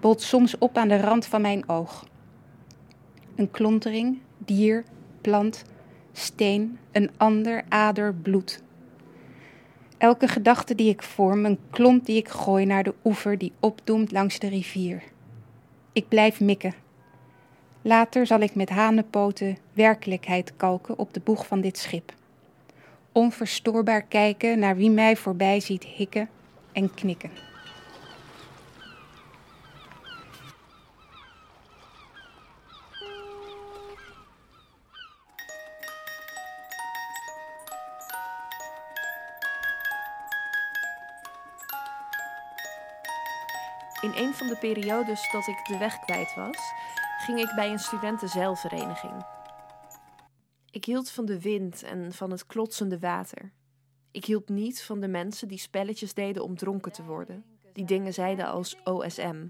bolt 0.00 0.22
soms 0.22 0.58
op 0.58 0.76
aan 0.76 0.88
de 0.88 1.00
rand 1.00 1.26
van 1.26 1.40
mijn 1.40 1.68
oog. 1.68 2.06
Een 3.36 3.50
klontering, 3.50 4.18
dier, 4.38 4.84
plant, 5.20 5.64
steen, 6.12 6.78
een 6.90 7.10
ander, 7.16 7.64
ader, 7.68 8.14
bloed. 8.14 8.62
Elke 10.02 10.28
gedachte 10.28 10.74
die 10.74 10.88
ik 10.88 11.02
vorm, 11.02 11.44
een 11.44 11.58
klomp 11.70 12.06
die 12.06 12.16
ik 12.16 12.28
gooi 12.28 12.64
naar 12.64 12.82
de 12.82 12.94
oever 13.04 13.38
die 13.38 13.52
opdoemt 13.60 14.12
langs 14.12 14.38
de 14.38 14.48
rivier. 14.48 15.02
Ik 15.92 16.08
blijf 16.08 16.40
mikken. 16.40 16.74
Later 17.82 18.26
zal 18.26 18.40
ik 18.40 18.54
met 18.54 18.68
hanenpoten 18.68 19.58
werkelijkheid 19.72 20.52
kalken 20.56 20.98
op 20.98 21.14
de 21.14 21.20
boeg 21.20 21.46
van 21.46 21.60
dit 21.60 21.78
schip. 21.78 22.14
Onverstoorbaar 23.12 24.02
kijken 24.02 24.58
naar 24.58 24.76
wie 24.76 24.90
mij 24.90 25.16
voorbij 25.16 25.60
ziet 25.60 25.84
hikken 25.84 26.28
en 26.72 26.94
knikken. 26.94 27.51
De 44.52 44.58
periodes 44.58 45.30
dat 45.30 45.46
ik 45.46 45.64
de 45.64 45.78
weg 45.78 45.98
kwijt 45.98 46.34
was, 46.34 46.58
ging 47.18 47.40
ik 47.40 47.52
bij 47.54 47.70
een 47.70 47.78
studentenzeilvereniging. 47.78 49.24
Ik 50.70 50.84
hield 50.84 51.10
van 51.10 51.24
de 51.24 51.40
wind 51.40 51.82
en 51.82 52.12
van 52.12 52.30
het 52.30 52.46
klotsende 52.46 52.98
water. 52.98 53.52
Ik 54.10 54.24
hield 54.24 54.48
niet 54.48 54.82
van 54.82 55.00
de 55.00 55.08
mensen 55.08 55.48
die 55.48 55.58
spelletjes 55.58 56.14
deden 56.14 56.44
om 56.44 56.56
dronken 56.56 56.92
te 56.92 57.02
worden, 57.02 57.44
die 57.72 57.84
dingen 57.84 58.14
zeiden 58.14 58.46
als 58.46 58.76
OSM. 58.84 59.46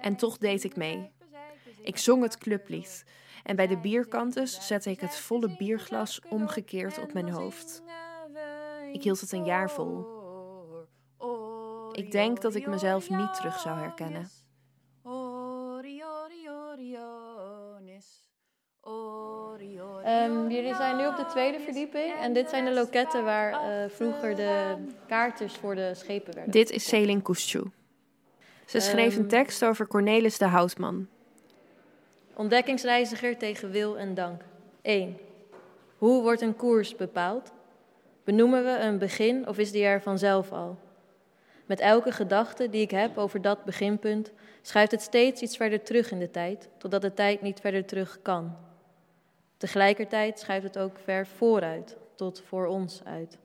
En 0.00 0.16
toch 0.16 0.38
deed 0.38 0.64
ik 0.64 0.76
mee. 0.76 1.10
Ik 1.82 1.96
zong 1.96 2.22
het 2.22 2.38
clublied 2.38 3.04
en 3.42 3.56
bij 3.56 3.66
de 3.66 3.78
bierkantes 3.78 4.66
zette 4.66 4.90
ik 4.90 5.00
het 5.00 5.16
volle 5.16 5.56
bierglas 5.56 6.20
omgekeerd 6.28 6.98
op 6.98 7.12
mijn 7.12 7.30
hoofd. 7.30 7.82
Ik 8.92 9.02
hield 9.02 9.20
het 9.20 9.32
een 9.32 9.44
jaar 9.44 9.70
vol. 9.70 10.19
Ik 12.00 12.10
denk 12.10 12.40
dat 12.40 12.54
ik 12.54 12.66
mezelf 12.66 13.10
niet 13.10 13.34
terug 13.34 13.60
zou 13.60 13.78
herkennen. 13.78 14.28
Um, 20.06 20.50
jullie 20.50 20.74
zijn 20.74 20.96
nu 20.96 21.06
op 21.06 21.16
de 21.16 21.26
tweede 21.28 21.60
verdieping 21.60 22.14
en 22.14 22.32
dit 22.32 22.48
zijn 22.48 22.64
de 22.64 22.72
loketten 22.72 23.24
waar 23.24 23.52
uh, 23.52 23.90
vroeger 23.90 24.36
de 24.36 24.76
kaartjes 25.06 25.54
voor 25.54 25.74
de 25.74 25.94
schepen 25.94 26.34
werden. 26.34 26.52
Dit 26.52 26.70
is 26.70 26.88
Celine 26.88 27.20
Koestjoe. 27.20 27.66
Ze 28.66 28.80
schreef 28.80 29.16
een 29.16 29.28
tekst 29.28 29.64
over 29.64 29.86
Cornelis 29.86 30.38
de 30.38 30.46
Houtman. 30.46 31.08
Ontdekkingsreiziger 32.34 33.38
tegen 33.38 33.70
wil 33.70 33.98
en 33.98 34.14
dank. 34.14 34.42
1. 34.82 35.16
Hoe 35.96 36.22
wordt 36.22 36.40
een 36.40 36.56
koers 36.56 36.96
bepaald? 36.96 37.52
Benoemen 38.24 38.64
we 38.64 38.78
een 38.78 38.98
begin 38.98 39.48
of 39.48 39.58
is 39.58 39.72
die 39.72 39.84
er 39.84 40.02
vanzelf 40.02 40.52
al? 40.52 40.78
Met 41.70 41.80
elke 41.80 42.12
gedachte 42.12 42.68
die 42.68 42.80
ik 42.80 42.90
heb 42.90 43.18
over 43.18 43.42
dat 43.42 43.64
beginpunt, 43.64 44.32
schuift 44.62 44.90
het 44.90 45.02
steeds 45.02 45.42
iets 45.42 45.56
verder 45.56 45.82
terug 45.82 46.10
in 46.10 46.18
de 46.18 46.30
tijd, 46.30 46.68
totdat 46.78 47.02
de 47.02 47.14
tijd 47.14 47.42
niet 47.42 47.60
verder 47.60 47.84
terug 47.84 48.18
kan. 48.22 48.56
Tegelijkertijd 49.56 50.38
schuift 50.38 50.64
het 50.64 50.78
ook 50.78 50.98
ver 51.04 51.26
vooruit, 51.26 51.96
tot 52.14 52.42
voor 52.46 52.66
ons 52.66 53.00
uit. 53.04 53.38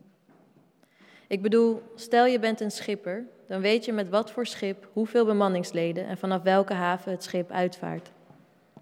Ik 1.27 1.41
bedoel, 1.41 1.81
stel 1.95 2.25
je 2.25 2.39
bent 2.39 2.61
een 2.61 2.71
schipper, 2.71 3.25
dan 3.47 3.61
weet 3.61 3.85
je 3.85 3.93
met 3.93 4.09
wat 4.09 4.31
voor 4.31 4.45
schip, 4.45 4.87
hoeveel 4.93 5.25
bemanningsleden 5.25 6.07
en 6.07 6.17
vanaf 6.17 6.41
welke 6.41 6.73
haven 6.73 7.11
het 7.11 7.23
schip 7.23 7.51
uitvaart. 7.51 8.11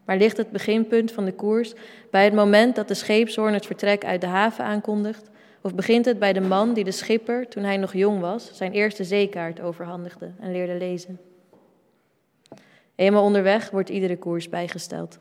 Maar 0.06 0.18
ligt 0.18 0.38
het 0.38 0.52
beginpunt 0.52 1.12
van 1.12 1.26
de 1.26 1.34
koers 1.34 1.74
bij 2.12 2.24
het 2.24 2.34
moment 2.34 2.76
dat 2.76 2.88
de 2.88 2.94
scheepshoorn 2.94 3.54
het 3.54 3.66
vertrek 3.66 4.06
uit 4.06 4.22
de 4.22 4.28
haven 4.28 4.66
aankondigt, 4.66 5.30
of 5.64 5.76
begint 5.76 6.06
het 6.06 6.20
bij 6.20 6.34
de 6.34 6.42
man 6.42 6.74
die 6.74 6.84
de 6.84 6.92
schipper, 6.92 7.48
toen 7.48 7.64
hij 7.64 7.78
nog 7.78 7.94
jong 7.94 8.20
was, 8.20 8.50
zijn 8.54 8.72
eerste 8.72 9.04
zeekaart 9.04 9.62
overhandigde 9.62 10.32
en 10.40 10.52
leerde 10.52 10.78
lezen? 10.78 11.20
Eenmaal 12.96 13.24
onderweg 13.24 13.70
wordt 13.70 13.90
iedere 13.90 14.18
koers 14.18 14.50
bijgesteld. 14.50 15.20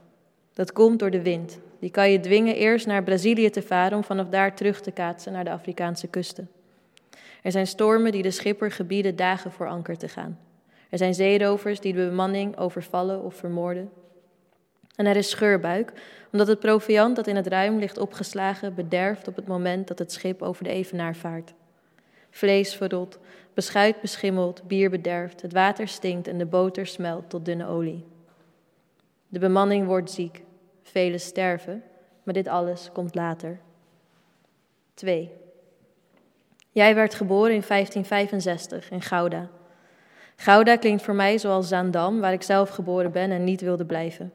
Dat 0.52 0.72
komt 0.72 0.98
door 0.98 1.11
de 1.11 1.22
wind. 1.22 1.59
Die 1.78 1.90
kan 1.90 2.11
je 2.11 2.20
dwingen 2.20 2.55
eerst 2.55 2.87
naar 2.87 3.02
Brazilië 3.02 3.50
te 3.50 3.62
varen 3.62 3.96
om 3.96 4.05
vanaf 4.05 4.28
daar 4.28 4.55
terug 4.55 4.81
te 4.81 4.90
kaatsen 4.90 5.33
naar 5.33 5.44
de 5.44 5.50
Afrikaanse 5.50 6.07
kusten. 6.07 6.50
Er 7.42 7.52
zijn 7.52 7.66
stormen 7.66 8.12
die 8.12 8.22
de 8.22 8.31
schipper 8.31 8.70
gebieden 8.70 9.16
dagen 9.16 9.52
voor 9.52 9.68
anker 9.68 9.98
te 9.98 10.09
gaan. 10.09 10.38
Er 10.90 10.98
zijn 10.98 11.14
zeerovers 11.14 11.81
die 11.81 11.92
de 11.92 12.09
bemanning 12.09 12.57
overvallen 12.57 13.22
of 13.22 13.35
vermoorden. 13.35 13.90
En 14.96 15.07
er 15.07 15.16
is 15.16 15.31
scheurbuik, 15.31 15.92
omdat 16.33 16.46
het 16.46 16.59
proviand 16.61 17.16
dat 17.16 17.26
in 17.26 17.37
het 17.37 17.46
ruim 17.46 17.78
ligt 17.78 17.98
opgeslagen 17.98 18.74
bederft 18.74 19.28
op 19.28 19.37
het 19.37 19.46
moment 19.46 19.88
dat 19.88 19.98
het 19.98 20.12
schip 20.12 20.42
over 20.42 20.64
de 20.64 20.70
evenaar 20.70 21.16
vaart. 21.16 21.55
Vlees 22.31 22.74
verrot, 22.74 23.18
beschuit 23.55 24.00
beschimmelt, 24.00 24.62
bier 24.62 24.90
bederft, 24.90 25.42
het 25.42 25.52
water 25.52 25.88
stinkt 25.88 26.28
en 26.28 26.38
de 26.38 26.46
boter 26.46 26.87
smelt 26.87 27.31
tot 27.31 27.44
dunne 27.44 27.66
olie. 27.66 28.05
De 29.28 29.38
bemanning 29.38 29.87
wordt 29.87 30.11
ziek, 30.11 30.42
velen 30.83 31.20
sterven, 31.20 31.83
maar 32.22 32.35
dit 32.35 32.48
alles 32.48 32.90
komt 32.92 33.14
later. 33.14 33.59
2. 34.94 35.31
Jij 36.70 36.94
werd 36.94 37.14
geboren 37.14 37.55
in 37.55 37.64
1565 37.68 38.90
in 38.90 39.02
Gouda. 39.02 39.48
Gouda 40.37 40.76
klinkt 40.76 41.02
voor 41.02 41.14
mij 41.14 41.38
zoals 41.38 41.68
Zaandam, 41.68 42.20
waar 42.20 42.33
ik 42.33 42.42
zelf 42.42 42.70
geboren 42.70 43.12
ben 43.12 43.31
en 43.31 43.44
niet 43.44 43.61
wilde 43.61 43.85
blijven. 43.85 44.33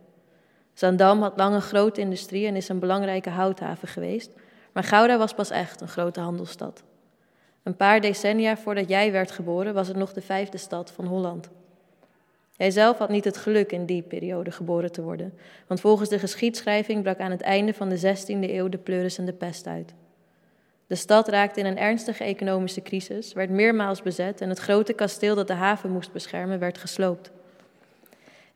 Zandam 0.77 1.21
had 1.21 1.37
lang 1.37 1.55
een 1.55 1.61
grote 1.61 2.01
industrie 2.01 2.47
en 2.47 2.55
is 2.55 2.69
een 2.69 2.79
belangrijke 2.79 3.29
houthaven 3.29 3.87
geweest, 3.87 4.31
maar 4.71 4.83
Gouda 4.83 5.17
was 5.17 5.33
pas 5.33 5.49
echt 5.49 5.81
een 5.81 5.87
grote 5.87 6.19
handelsstad. 6.19 6.83
Een 7.63 7.75
paar 7.75 8.01
decennia 8.01 8.57
voordat 8.57 8.89
jij 8.89 9.11
werd 9.11 9.31
geboren 9.31 9.73
was 9.73 9.87
het 9.87 9.97
nog 9.97 10.13
de 10.13 10.21
vijfde 10.21 10.57
stad 10.57 10.91
van 10.91 11.05
Holland. 11.05 11.49
Jij 12.51 12.71
zelf 12.71 12.97
had 12.97 13.09
niet 13.09 13.23
het 13.23 13.37
geluk 13.37 13.71
in 13.71 13.85
die 13.85 14.01
periode 14.01 14.51
geboren 14.51 14.91
te 14.91 15.01
worden, 15.01 15.33
want 15.67 15.79
volgens 15.79 16.09
de 16.09 16.19
geschiedschrijving 16.19 17.03
brak 17.03 17.19
aan 17.19 17.31
het 17.31 17.41
einde 17.41 17.73
van 17.73 17.89
de 17.89 17.99
16e 17.99 18.49
eeuw 18.49 18.69
de 18.69 18.77
pleuris 18.77 19.17
en 19.17 19.25
de 19.25 19.33
pest 19.33 19.67
uit. 19.67 19.93
De 20.87 20.95
stad 20.95 21.27
raakte 21.27 21.59
in 21.59 21.65
een 21.65 21.77
ernstige 21.77 22.23
economische 22.23 22.81
crisis, 22.81 23.33
werd 23.33 23.49
meermaals 23.49 24.01
bezet 24.01 24.41
en 24.41 24.49
het 24.49 24.59
grote 24.59 24.93
kasteel 24.93 25.35
dat 25.35 25.47
de 25.47 25.53
haven 25.53 25.91
moest 25.91 26.11
beschermen 26.11 26.59
werd 26.59 26.77
gesloopt. 26.77 27.31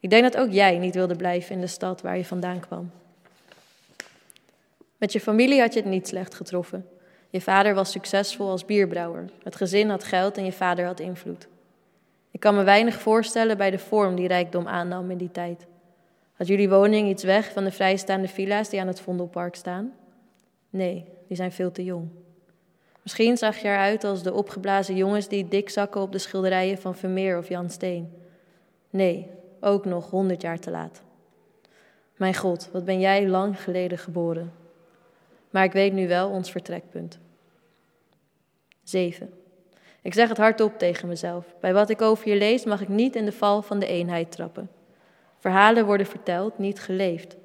Ik 0.02 0.10
denk 0.10 0.24
dat 0.24 0.38
ook 0.38 0.52
jij 0.52 0.78
niet 0.78 0.96
wilde 0.96 1.16
blijven 1.16 1.56
in 1.56 1.62
de 1.62 1.68
stad 1.68 2.02
waar 2.02 2.18
je 2.18 2.26
vandaan 2.26 2.60
kwam. 2.60 2.92
Met 4.98 5.12
je 5.12 5.20
familie 5.20 5.60
had 5.60 5.74
je 5.74 5.80
het 5.80 5.90
niet 5.90 6.08
slecht 6.08 6.36
getroffen. 6.36 6.88
Je 7.30 7.42
vader 7.42 7.74
was 7.74 7.92
succesvol 7.92 8.50
als 8.50 8.66
bierbrouwer. 8.66 9.30
Het 9.44 9.56
gezin 9.56 9.90
had 9.90 10.04
geld 10.04 10.38
en 10.38 10.46
je 10.46 10.52
vader 10.52 10.86
had 10.86 11.00
invloed. 11.00 11.48
Ik 12.32 12.40
kan 12.40 12.56
me 12.56 12.64
weinig 12.64 13.00
voorstellen 13.00 13.58
bij 13.58 13.72
de 13.72 13.80
vorm 13.80 14.16
die 14.16 14.28
rijkdom 14.28 14.68
aannam 14.68 15.12
in 15.12 15.18
die 15.18 15.32
tijd. 15.32 15.66
Had 16.34 16.48
jullie 16.48 16.70
woning 16.70 17.10
iets 17.10 17.24
weg 17.24 17.52
van 17.52 17.64
de 17.64 17.72
vrijstaande 17.72 18.28
villa's 18.28 18.70
die 18.70 18.82
aan 18.82 18.88
het 18.88 19.00
Vondelpark 19.00 19.56
staan? 19.56 19.94
Nee, 20.70 21.06
die 21.28 21.38
zijn 21.38 21.52
veel 21.52 21.72
te 21.72 21.84
jong. 21.84 22.10
Misschien 23.02 23.38
zag 23.38 23.58
je 23.58 23.68
eruit 23.68 24.04
als 24.04 24.24
de 24.24 24.34
opgeblazen 24.34 24.96
jongens 24.96 25.28
die 25.28 25.48
dik 25.48 25.70
zakken 25.70 26.02
op 26.02 26.12
de 26.12 26.18
schilderijen 26.18 26.78
van 26.78 26.96
Vermeer 26.96 27.38
of 27.38 27.50
Jan 27.50 27.70
Steen. 27.70 28.14
Nee, 28.90 29.30
ook 29.62 29.86
nog 29.86 30.10
honderd 30.10 30.42
jaar 30.42 30.60
te 30.60 30.72
laat. 30.72 31.02
Mijn 32.16 32.36
God, 32.36 32.70
wat 32.72 32.86
ben 32.86 33.00
jij 33.00 33.28
lang 33.28 33.62
geleden 33.62 33.98
geboren. 33.98 34.54
Maar 35.50 35.64
ik 35.64 35.72
weet 35.72 35.94
nu 35.94 36.08
wel 36.08 36.30
ons 36.30 36.52
vertrekpunt. 36.52 37.20
7. 38.84 39.34
Ik 40.02 40.14
zeg 40.14 40.30
het 40.30 40.38
hardop 40.38 40.78
tegen 40.78 41.08
mezelf. 41.08 41.46
Bij 41.60 41.74
wat 41.74 41.90
ik 41.90 42.02
over 42.02 42.30
je 42.30 42.36
lees 42.36 42.66
mag 42.66 42.82
ik 42.82 42.88
niet 42.88 43.16
in 43.16 43.26
de 43.26 43.32
val 43.32 43.62
van 43.62 43.80
de 43.80 43.86
eenheid 43.86 44.32
trappen. 44.32 44.70
Verhalen 45.38 45.86
worden 45.86 46.06
verteld, 46.06 46.58
niet 46.58 46.80
geleefd. 46.80 47.38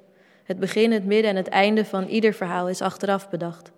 Het 0.43 0.59
begin, 0.59 0.91
het 0.91 1.05
midden 1.05 1.31
en 1.31 1.35
het 1.35 1.47
einde 1.47 1.85
van 1.85 2.07
ieder 2.07 2.33
verhaal 2.33 2.69
is 2.69 2.81
achteraf 2.81 3.29
bedacht. 3.29 3.71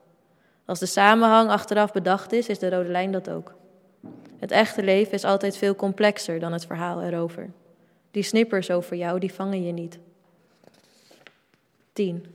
Als 0.66 0.80
de 0.80 0.86
samenhang 0.86 1.50
achteraf 1.50 1.92
bedacht 1.92 2.32
is, 2.32 2.48
is 2.48 2.60
de 2.60 2.70
rode 2.70 2.90
lijn 2.90 3.12
dat 3.12 3.30
ook. 3.30 3.56
Het 4.40 4.52
echte 4.52 4.84
leven 4.84 5.14
is 5.14 5.24
altijd 5.24 5.58
veel 5.58 5.76
complexer 5.76 6.40
dan 6.40 6.54
het 6.54 6.66
verhaal 6.66 7.02
erover. 7.02 7.50
Die 8.12 8.24
snippers 8.24 8.72
over 8.72 8.96
jou, 8.96 9.20
die 9.20 9.34
vangen 9.34 9.64
je 9.64 9.72
niet. 9.72 10.00
10. 11.94 12.26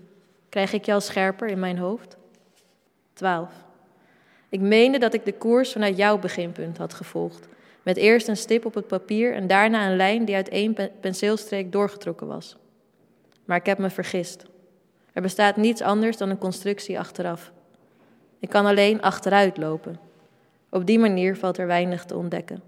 Krijg 0.48 0.72
ik 0.72 0.88
al 0.88 1.00
scherper 1.00 1.48
in 1.48 1.58
mijn 1.58 1.78
hoofd? 1.78 2.16
12. 3.12 3.50
Ik 4.48 4.60
meende 4.60 4.98
dat 4.98 5.14
ik 5.14 5.24
de 5.24 5.32
koers 5.32 5.72
vanuit 5.72 5.96
jouw 5.96 6.18
beginpunt 6.18 6.78
had 6.78 6.94
gevolgd. 6.94 7.48
Met 7.82 7.96
eerst 7.96 8.28
een 8.28 8.36
stip 8.36 8.64
op 8.64 8.74
het 8.74 8.86
papier 8.86 9.34
en 9.34 9.46
daarna 9.46 9.90
een 9.90 9.96
lijn 9.96 10.24
die 10.24 10.34
uit 10.34 10.48
één 10.48 10.76
penseelstreek 11.00 11.72
doorgetrokken 11.72 12.26
was. 12.26 12.56
Maar 13.44 13.56
ik 13.56 13.66
heb 13.66 13.78
me 13.78 13.90
vergist. 13.90 14.44
Er 15.12 15.22
bestaat 15.22 15.56
niets 15.56 15.80
anders 15.80 16.16
dan 16.16 16.30
een 16.30 16.38
constructie 16.38 16.98
achteraf. 16.98 17.52
Ik 18.38 18.48
kan 18.48 18.66
alleen 18.66 19.02
achteruit 19.02 19.56
lopen. 19.56 19.98
Op 20.68 20.86
die 20.86 20.98
manier 20.98 21.36
valt 21.36 21.58
er 21.58 21.66
weinig 21.66 22.04
te 22.04 22.16
ontdekken. 22.16 22.62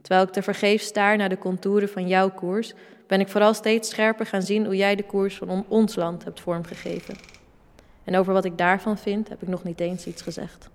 Terwijl 0.00 0.26
ik 0.26 0.32
te 0.32 0.42
vergeefs 0.42 0.86
staar 0.86 1.16
naar 1.16 1.28
de 1.28 1.38
contouren 1.38 1.88
van 1.88 2.08
jouw 2.08 2.30
koers, 2.30 2.74
ben 3.06 3.20
ik 3.20 3.28
vooral 3.28 3.54
steeds 3.54 3.88
scherper 3.88 4.26
gaan 4.26 4.42
zien 4.42 4.64
hoe 4.64 4.76
jij 4.76 4.96
de 4.96 5.06
koers 5.06 5.36
van 5.36 5.64
ons 5.68 5.94
land 5.94 6.24
hebt 6.24 6.40
vormgegeven. 6.40 7.16
En 8.04 8.16
over 8.16 8.32
wat 8.32 8.44
ik 8.44 8.58
daarvan 8.58 8.98
vind, 8.98 9.28
heb 9.28 9.42
ik 9.42 9.48
nog 9.48 9.64
niet 9.64 9.80
eens 9.80 10.06
iets 10.06 10.22
gezegd. 10.22 10.70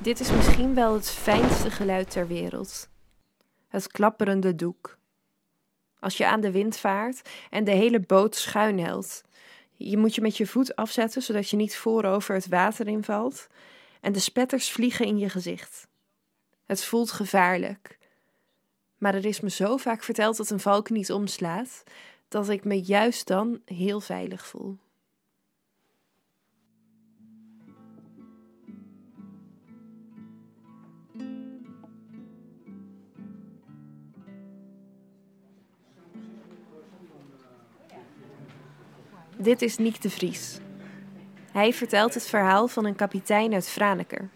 Dit 0.00 0.20
is 0.20 0.30
misschien 0.30 0.74
wel 0.74 0.94
het 0.94 1.10
fijnste 1.10 1.70
geluid 1.70 2.10
ter 2.10 2.26
wereld. 2.26 2.88
Het 3.68 3.86
klapperende 3.86 4.54
doek. 4.54 4.98
Als 6.00 6.16
je 6.16 6.26
aan 6.26 6.40
de 6.40 6.50
wind 6.50 6.76
vaart 6.76 7.30
en 7.50 7.64
de 7.64 7.70
hele 7.70 8.00
boot 8.00 8.34
schuin 8.34 8.78
helt. 8.78 9.22
Je 9.76 9.96
moet 9.96 10.14
je 10.14 10.20
met 10.20 10.36
je 10.36 10.46
voet 10.46 10.76
afzetten 10.76 11.22
zodat 11.22 11.48
je 11.50 11.56
niet 11.56 11.76
voorover 11.76 12.34
het 12.34 12.48
water 12.48 12.86
invalt. 12.86 13.46
En 14.00 14.12
de 14.12 14.18
spetters 14.18 14.70
vliegen 14.70 15.06
in 15.06 15.18
je 15.18 15.28
gezicht. 15.28 15.88
Het 16.66 16.84
voelt 16.84 17.10
gevaarlijk. 17.10 17.98
Maar 18.98 19.14
er 19.14 19.24
is 19.24 19.40
me 19.40 19.50
zo 19.50 19.76
vaak 19.76 20.02
verteld 20.02 20.36
dat 20.36 20.50
een 20.50 20.60
valk 20.60 20.90
niet 20.90 21.12
omslaat, 21.12 21.82
dat 22.28 22.48
ik 22.48 22.64
me 22.64 22.82
juist 22.82 23.26
dan 23.26 23.60
heel 23.64 24.00
veilig 24.00 24.46
voel. 24.46 24.78
Dit 39.44 39.62
is 39.62 39.78
Niek 39.78 40.02
de 40.02 40.10
Vries. 40.10 40.60
Hij 41.52 41.72
vertelt 41.72 42.14
het 42.14 42.26
verhaal 42.26 42.68
van 42.68 42.84
een 42.84 42.94
kapitein 42.94 43.52
uit 43.52 43.68
Franeker. 43.68 44.28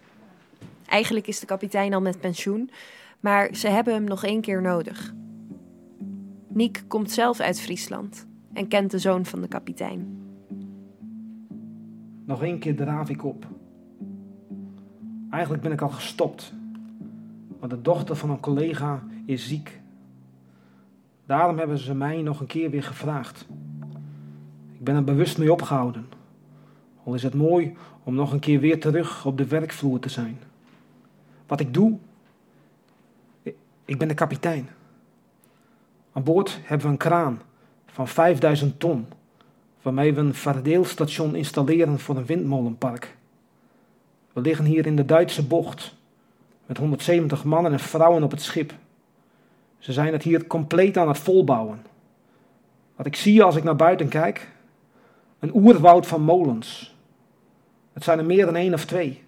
Eigenlijk 0.85 1.27
is 1.27 1.39
de 1.39 1.45
kapitein 1.45 1.93
al 1.93 2.01
met 2.01 2.19
pensioen, 2.19 2.69
maar 3.19 3.55
ze 3.55 3.67
hebben 3.67 3.93
hem 3.93 4.03
nog 4.03 4.23
één 4.23 4.41
keer 4.41 4.61
nodig. 4.61 5.13
Niek 6.47 6.83
komt 6.87 7.11
zelf 7.11 7.39
uit 7.39 7.61
Friesland 7.61 8.27
en 8.53 8.67
kent 8.67 8.91
de 8.91 8.99
zoon 8.99 9.25
van 9.25 9.41
de 9.41 9.47
kapitein. 9.47 10.21
Nog 12.25 12.43
één 12.43 12.59
keer 12.59 12.75
draaf 12.75 13.09
ik 13.09 13.23
op. 13.23 13.47
Eigenlijk 15.29 15.63
ben 15.63 15.71
ik 15.71 15.81
al 15.81 15.89
gestopt, 15.89 16.53
maar 17.59 17.69
de 17.69 17.81
dochter 17.81 18.15
van 18.15 18.29
een 18.29 18.39
collega 18.39 19.03
is 19.25 19.47
ziek. 19.47 19.79
Daarom 21.25 21.57
hebben 21.57 21.77
ze 21.77 21.95
mij 21.95 22.21
nog 22.21 22.39
een 22.39 22.47
keer 22.47 22.69
weer 22.69 22.83
gevraagd. 22.83 23.47
Ik 24.79 24.85
ben 24.85 24.95
er 24.95 25.03
bewust 25.03 25.37
mee 25.37 25.51
opgehouden. 25.51 26.09
Al 27.03 27.13
is 27.13 27.23
het 27.23 27.33
mooi 27.33 27.75
om 28.03 28.15
nog 28.15 28.31
een 28.31 28.39
keer 28.39 28.59
weer 28.59 28.79
terug 28.79 29.25
op 29.25 29.37
de 29.37 29.47
werkvloer 29.47 29.99
te 29.99 30.09
zijn. 30.09 30.39
Wat 31.47 31.59
ik 31.59 31.73
doe, 31.73 31.97
ik 33.85 33.97
ben 33.97 34.07
de 34.07 34.13
kapitein. 34.13 34.69
Aan 36.11 36.23
boord 36.23 36.59
hebben 36.63 36.85
we 36.85 36.91
een 36.91 36.97
kraan 36.97 37.41
van 37.85 38.07
5000 38.07 38.79
ton, 38.79 39.05
waarmee 39.81 40.13
we 40.13 40.19
een 40.19 40.33
verdeelstation 40.33 41.35
installeren 41.35 41.99
voor 41.99 42.17
een 42.17 42.25
windmolenpark. 42.25 43.17
We 44.33 44.41
liggen 44.41 44.65
hier 44.65 44.85
in 44.85 44.95
de 44.95 45.05
Duitse 45.05 45.47
bocht 45.47 45.95
met 46.65 46.77
170 46.77 47.43
mannen 47.43 47.71
en 47.71 47.79
vrouwen 47.79 48.23
op 48.23 48.31
het 48.31 48.41
schip. 48.41 48.73
Ze 49.77 49.93
zijn 49.93 50.13
het 50.13 50.23
hier 50.23 50.47
compleet 50.47 50.97
aan 50.97 51.07
het 51.07 51.17
volbouwen. 51.17 51.85
Wat 52.95 53.05
ik 53.05 53.15
zie 53.15 53.43
als 53.43 53.55
ik 53.55 53.63
naar 53.63 53.75
buiten 53.75 54.07
kijk, 54.07 54.47
een 55.39 55.55
oerwoud 55.55 56.07
van 56.07 56.21
molens. 56.21 56.95
Het 57.93 58.03
zijn 58.03 58.19
er 58.19 58.25
meer 58.25 58.45
dan 58.45 58.55
één 58.55 58.73
of 58.73 58.85
twee. 58.85 59.23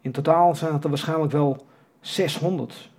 In 0.00 0.12
totaal 0.12 0.54
zijn 0.54 0.72
het 0.72 0.84
er 0.84 0.88
waarschijnlijk 0.88 1.32
wel 1.32 1.66
600. 2.00 2.90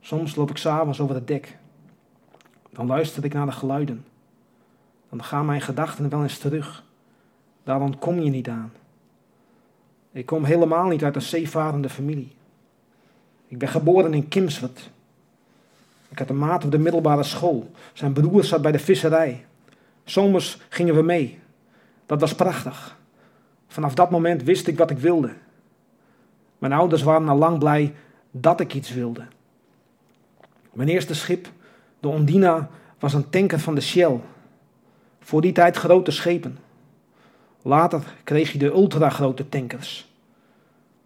Soms 0.00 0.34
loop 0.34 0.50
ik 0.50 0.56
s'avonds 0.56 1.00
over 1.00 1.14
het 1.14 1.26
dek. 1.26 1.58
Dan 2.70 2.86
luister 2.86 3.24
ik 3.24 3.32
naar 3.32 3.46
de 3.46 3.52
geluiden. 3.52 4.04
Dan 5.08 5.24
gaan 5.24 5.46
mijn 5.46 5.60
gedachten 5.60 6.08
wel 6.08 6.22
eens 6.22 6.38
terug. 6.38 6.84
Daar 7.64 7.80
ontkom 7.80 8.20
je 8.20 8.30
niet 8.30 8.48
aan. 8.48 8.72
Ik 10.12 10.26
kom 10.26 10.44
helemaal 10.44 10.86
niet 10.86 11.04
uit 11.04 11.14
een 11.14 11.22
zeevarende 11.22 11.88
familie. 11.88 12.36
Ik 13.48 13.58
ben 13.58 13.68
geboren 13.68 14.14
in 14.14 14.28
Kimswert. 14.28 14.90
Ik 16.08 16.18
had 16.18 16.28
een 16.28 16.38
maat 16.38 16.64
op 16.64 16.70
de 16.70 16.78
middelbare 16.78 17.22
school. 17.22 17.70
Zijn 17.92 18.12
broer 18.12 18.44
zat 18.44 18.62
bij 18.62 18.72
de 18.72 18.78
visserij. 18.78 19.44
Zomers 20.06 20.58
gingen 20.68 20.94
we 20.94 21.02
mee. 21.02 21.38
Dat 22.06 22.20
was 22.20 22.34
prachtig. 22.34 22.98
Vanaf 23.66 23.94
dat 23.94 24.10
moment 24.10 24.42
wist 24.42 24.66
ik 24.66 24.78
wat 24.78 24.90
ik 24.90 24.98
wilde. 24.98 25.32
Mijn 26.58 26.72
ouders 26.72 27.02
waren 27.02 27.28
al 27.28 27.36
lang 27.36 27.58
blij 27.58 27.94
dat 28.30 28.60
ik 28.60 28.74
iets 28.74 28.90
wilde. 28.90 29.26
Mijn 30.72 30.88
eerste 30.88 31.14
schip, 31.14 31.48
de 32.00 32.08
Ondina, 32.08 32.68
was 32.98 33.14
een 33.14 33.30
tanker 33.30 33.60
van 33.60 33.74
de 33.74 33.80
Shell. 33.80 34.20
Voor 35.20 35.40
die 35.40 35.52
tijd 35.52 35.76
grote 35.76 36.10
schepen. 36.10 36.58
Later 37.62 38.02
kreeg 38.24 38.52
je 38.52 38.58
de 38.58 38.70
ultragrote 38.70 39.48
tankers. 39.48 40.12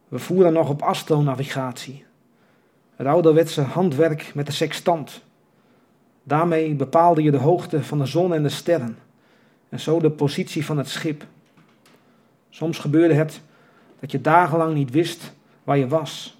We 0.08 0.18
voeren 0.18 0.52
nog 0.52 0.68
op 0.68 0.82
astronavigatie. 0.82 2.04
Het 2.96 3.06
ouderwetse 3.06 3.60
handwerk 3.60 4.34
met 4.34 4.46
de 4.46 4.52
sextant. 4.52 5.22
Daarmee 6.22 6.74
bepaalde 6.74 7.22
je 7.22 7.30
de 7.30 7.36
hoogte 7.36 7.84
van 7.84 7.98
de 7.98 8.06
zon 8.06 8.34
en 8.34 8.42
de 8.42 8.48
sterren 8.48 8.96
en 9.68 9.80
zo 9.80 10.00
de 10.00 10.10
positie 10.10 10.64
van 10.64 10.78
het 10.78 10.88
schip. 10.88 11.26
Soms 12.50 12.78
gebeurde 12.78 13.14
het 13.14 13.40
dat 14.00 14.10
je 14.10 14.20
dagenlang 14.20 14.74
niet 14.74 14.90
wist 14.90 15.32
waar 15.64 15.78
je 15.78 15.88
was. 15.88 16.38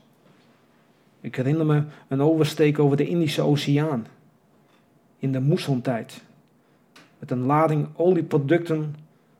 Ik 1.20 1.36
herinner 1.36 1.66
me 1.66 1.82
een 2.08 2.20
oversteek 2.22 2.78
over 2.78 2.96
de 2.96 3.08
Indische 3.08 3.42
Oceaan 3.42 4.06
in 5.18 5.32
de 5.32 5.40
moessontijd 5.40 6.22
met 7.18 7.30
een 7.30 7.42
lading 7.42 7.88
olieproducten 7.96 8.94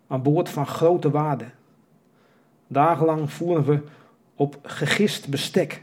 aan 0.07 0.23
boord 0.23 0.49
van 0.49 0.67
grote 0.67 1.11
waarde. 1.11 1.45
Dagenlang 2.67 3.33
voeren 3.33 3.65
we 3.65 3.81
op 4.35 4.59
gegist 4.63 5.29
bestek, 5.29 5.83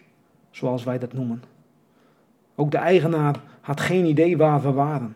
zoals 0.51 0.83
wij 0.83 0.99
dat 0.99 1.13
noemen. 1.13 1.43
Ook 2.55 2.71
de 2.71 2.77
eigenaar 2.77 3.35
had 3.67 3.81
geen 3.81 4.05
idee 4.05 4.37
waar 4.37 4.61
we 4.61 4.71
waren. 4.71 5.15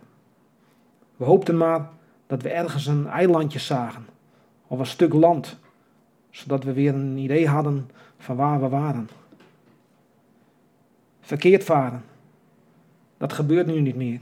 We 1.16 1.26
hoopten 1.26 1.58
maar 1.58 1.90
dat 2.28 2.42
we 2.42 2.50
ergens 2.50 2.86
een 2.86 3.08
eilandje 3.08 3.60
zagen 3.60 4.06
of 4.68 4.80
een 4.80 4.86
stuk 4.86 5.14
land, 5.14 5.58
zodat 6.30 6.64
we 6.64 6.74
weer 6.74 6.94
een 6.94 7.18
idee 7.18 7.48
hadden 7.48 7.90
van 8.18 8.36
waar 8.36 8.62
we 8.62 8.70
waren. 8.70 9.10
Verkeerd 11.22 11.64
varen, 11.64 12.04
dat 13.18 13.34
gebeurt 13.34 13.68
nu 13.68 13.82
niet 13.82 13.96
meer. 13.96 14.20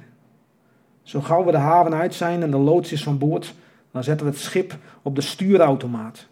Zo 1.04 1.22
gauw 1.22 1.46
we 1.46 1.52
de 1.52 1.58
haven 1.58 1.94
uit 1.94 2.14
zijn 2.14 2.44
en 2.44 2.52
de 2.52 2.58
loods 2.58 2.92
is 2.92 3.04
van 3.04 3.18
boord, 3.18 3.54
dan 3.92 4.04
zetten 4.04 4.26
we 4.26 4.32
het 4.32 4.42
schip 4.42 4.78
op 5.02 5.16
de 5.16 5.22
stuurautomaat. 5.22 6.28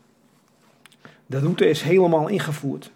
De 1.25 1.39
route 1.39 1.69
is 1.69 1.81
helemaal 1.81 2.27
ingevoerd. 2.27 2.91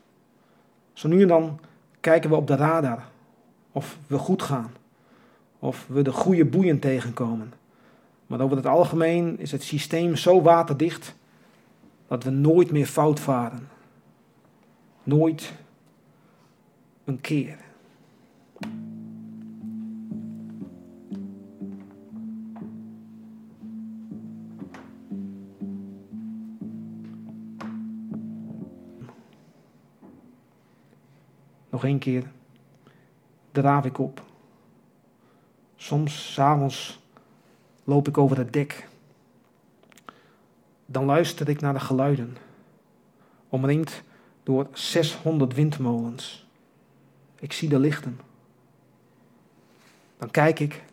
Zo 0.94 1.08
nu 1.08 1.22
en 1.22 1.28
dan 1.28 1.60
kijken 2.00 2.30
we 2.30 2.36
op 2.36 2.48
de 2.48 2.56
radar 2.56 3.04
of 3.72 3.98
we 4.08 4.18
goed 4.18 4.42
gaan, 4.42 4.72
of 5.62 5.86
we 5.88 6.02
de 6.02 6.12
goede 6.12 6.46
boeien 6.46 6.80
tegenkomen 6.80 7.54
Maar 8.28 8.42
over 8.42 8.58
het 8.58 8.66
algemeen 8.66 9.40
is 9.40 9.52
het 9.52 9.64
systeem 9.64 10.16
zo 10.16 10.42
waterdicht 10.42 11.16
dat 12.08 12.24
we 12.24 12.30
nooit 12.30 12.72
meer 12.72 12.86
fout 12.86 13.20
varen. 13.20 13.68
Nooit 15.04 15.54
een 17.04 17.22
keer. 17.22 17.58
Nog 31.70 31.84
één 31.84 32.00
keer 32.00 32.32
draaf 33.52 33.86
ik 33.86 33.98
op. 33.98 34.31
Soms, 35.82 36.34
s'avonds, 36.34 37.00
loop 37.84 38.08
ik 38.08 38.18
over 38.18 38.38
het 38.38 38.54
dek. 38.54 38.88
Dan 40.86 41.06
luister 41.06 41.50
ik 41.50 41.62
naar 41.62 41.74
de 41.74 41.80
geluiden, 41.80 42.38
omringd 43.50 44.04
door 44.44 44.68
600 44.74 45.54
windmolens. 45.54 46.48
Ik 47.36 47.54
zie 47.54 47.70
de 47.70 47.80
lichten. 47.80 48.20
Dan 50.18 50.32
kijk 50.32 50.60
ik 50.60 50.84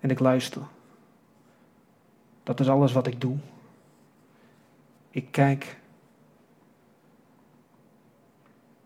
en 0.00 0.10
ik 0.10 0.18
luister. 0.18 0.62
Dat 2.42 2.60
is 2.60 2.68
alles 2.68 2.92
wat 2.92 3.06
ik 3.06 3.20
doe. 3.20 3.36
Ik 5.10 5.26
kijk 5.30 5.76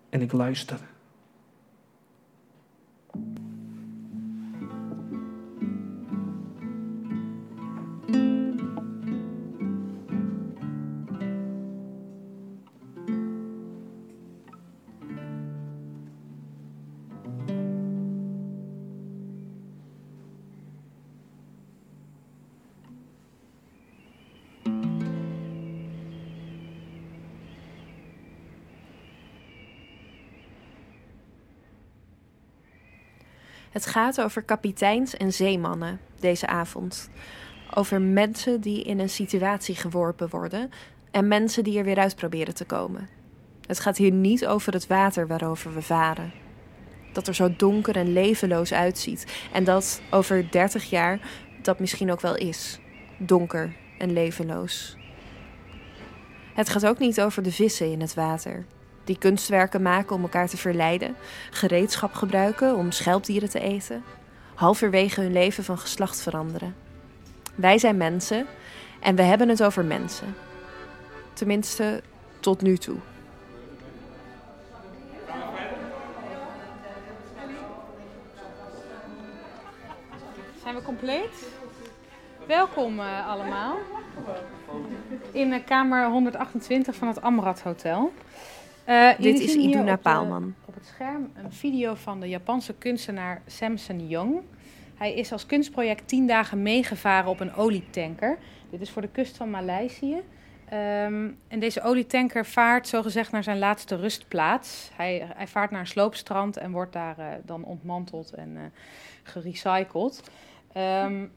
en 0.08 0.22
ik 0.22 0.32
luister. 0.32 0.80
Het 33.76 33.86
gaat 33.86 34.20
over 34.20 34.42
kapiteins 34.42 35.16
en 35.16 35.32
zeemannen 35.32 36.00
deze 36.20 36.46
avond. 36.46 37.10
Over 37.74 38.00
mensen 38.00 38.60
die 38.60 38.82
in 38.82 38.98
een 38.98 39.08
situatie 39.08 39.74
geworpen 39.74 40.28
worden 40.28 40.70
en 41.10 41.28
mensen 41.28 41.64
die 41.64 41.78
er 41.78 41.84
weer 41.84 41.98
uit 41.98 42.16
proberen 42.16 42.54
te 42.54 42.64
komen. 42.64 43.08
Het 43.66 43.80
gaat 43.80 43.96
hier 43.96 44.12
niet 44.12 44.46
over 44.46 44.72
het 44.72 44.86
water 44.86 45.26
waarover 45.26 45.74
we 45.74 45.82
varen. 45.82 46.32
Dat 47.12 47.26
er 47.26 47.34
zo 47.34 47.56
donker 47.56 47.96
en 47.96 48.12
levenloos 48.12 48.72
uitziet 48.72 49.48
en 49.52 49.64
dat 49.64 50.00
over 50.10 50.50
30 50.50 50.90
jaar 50.90 51.20
dat 51.62 51.78
misschien 51.80 52.12
ook 52.12 52.20
wel 52.20 52.36
is. 52.36 52.78
Donker 53.18 53.76
en 53.98 54.12
levenloos. 54.12 54.96
Het 56.54 56.68
gaat 56.68 56.86
ook 56.86 56.98
niet 56.98 57.20
over 57.20 57.42
de 57.42 57.52
vissen 57.52 57.92
in 57.92 58.00
het 58.00 58.14
water 58.14 58.66
die 59.06 59.18
kunstwerken 59.18 59.82
maken 59.82 60.16
om 60.16 60.22
elkaar 60.22 60.48
te 60.48 60.56
verleiden, 60.56 61.16
gereedschap 61.50 62.14
gebruiken 62.14 62.76
om 62.76 62.90
schelpdieren 62.90 63.50
te 63.50 63.60
eten, 63.60 64.04
halverwege 64.54 65.20
hun 65.20 65.32
leven 65.32 65.64
van 65.64 65.78
geslacht 65.78 66.20
veranderen. 66.20 66.74
Wij 67.54 67.78
zijn 67.78 67.96
mensen 67.96 68.46
en 69.00 69.16
we 69.16 69.22
hebben 69.22 69.48
het 69.48 69.62
over 69.62 69.84
mensen. 69.84 70.34
Tenminste, 71.32 72.02
tot 72.40 72.62
nu 72.62 72.76
toe. 72.76 72.96
Zijn 80.62 80.74
we 80.74 80.82
compleet? 80.82 81.48
Welkom 82.46 82.98
uh, 82.98 83.28
allemaal 83.28 83.76
in 85.32 85.52
uh, 85.52 85.64
kamer 85.64 86.06
128 86.06 86.94
van 86.94 87.08
het 87.08 87.22
Amrad 87.22 87.60
Hotel. 87.60 88.12
Uh, 88.88 89.10
Dit 89.18 89.40
is 89.40 89.54
Iduna 89.54 89.92
op 89.92 90.02
Paalman. 90.02 90.54
op 90.64 90.74
het 90.74 90.86
scherm 90.86 91.30
een 91.34 91.52
video 91.52 91.94
van 91.94 92.20
de 92.20 92.28
Japanse 92.28 92.74
kunstenaar 92.74 93.42
Samson 93.46 94.08
Young. 94.08 94.40
Hij 94.94 95.14
is 95.14 95.32
als 95.32 95.46
kunstproject 95.46 96.08
tien 96.08 96.26
dagen 96.26 96.62
meegevaren 96.62 97.30
op 97.30 97.40
een 97.40 97.54
olietanker. 97.54 98.38
Dit 98.70 98.80
is 98.80 98.90
voor 98.90 99.02
de 99.02 99.08
kust 99.08 99.36
van 99.36 99.50
Maleisië. 99.50 100.14
Um, 100.72 101.38
en 101.48 101.58
deze 101.58 101.82
olietanker 101.82 102.46
vaart 102.46 102.88
zogezegd 102.88 103.32
naar 103.32 103.42
zijn 103.42 103.58
laatste 103.58 103.96
rustplaats. 103.96 104.90
Hij, 104.96 105.26
hij 105.34 105.46
vaart 105.46 105.70
naar 105.70 105.80
een 105.80 105.86
sloopstrand 105.86 106.56
en 106.56 106.70
wordt 106.72 106.92
daar 106.92 107.18
uh, 107.18 107.26
dan 107.44 107.64
ontmanteld 107.64 108.30
en 108.30 108.50
uh, 108.54 108.60
gerecycled. 109.22 110.30
Um, 110.76 111.32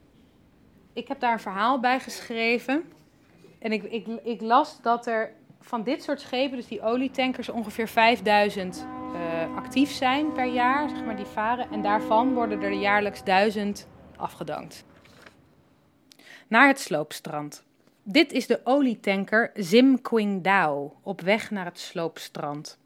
ik 0.92 1.08
heb 1.08 1.20
daar 1.20 1.32
een 1.32 1.40
verhaal 1.40 1.80
bij 1.80 2.00
geschreven. 2.00 2.82
En 3.58 3.72
ik, 3.72 3.82
ik, 3.82 4.06
ik 4.22 4.40
las 4.40 4.82
dat 4.82 5.06
er 5.06 5.32
van 5.60 5.82
dit 5.82 6.02
soort 6.02 6.20
schepen, 6.20 6.56
dus 6.56 6.66
die 6.66 6.82
olietankers, 6.82 7.48
ongeveer 7.48 7.88
5000 7.88 8.86
uh, 9.12 9.56
actief 9.56 9.90
zijn 9.90 10.32
per 10.32 10.46
jaar, 10.46 10.88
zeg 10.88 11.04
maar, 11.04 11.16
die 11.16 11.24
varen. 11.24 11.70
En 11.70 11.82
daarvan 11.82 12.34
worden 12.34 12.62
er 12.62 12.72
jaarlijks 12.72 13.24
1000 13.24 13.86
afgedankt. 14.16 14.84
Naar 16.48 16.66
het 16.66 16.80
sloopstrand. 16.80 17.64
Dit 18.02 18.32
is 18.32 18.46
de 18.46 18.60
olietanker 18.64 19.50
Zim 19.54 20.00
Qingdao 20.02 20.96
op 21.02 21.20
weg 21.20 21.50
naar 21.50 21.64
het 21.64 21.78
sloopstrand. 21.78 22.78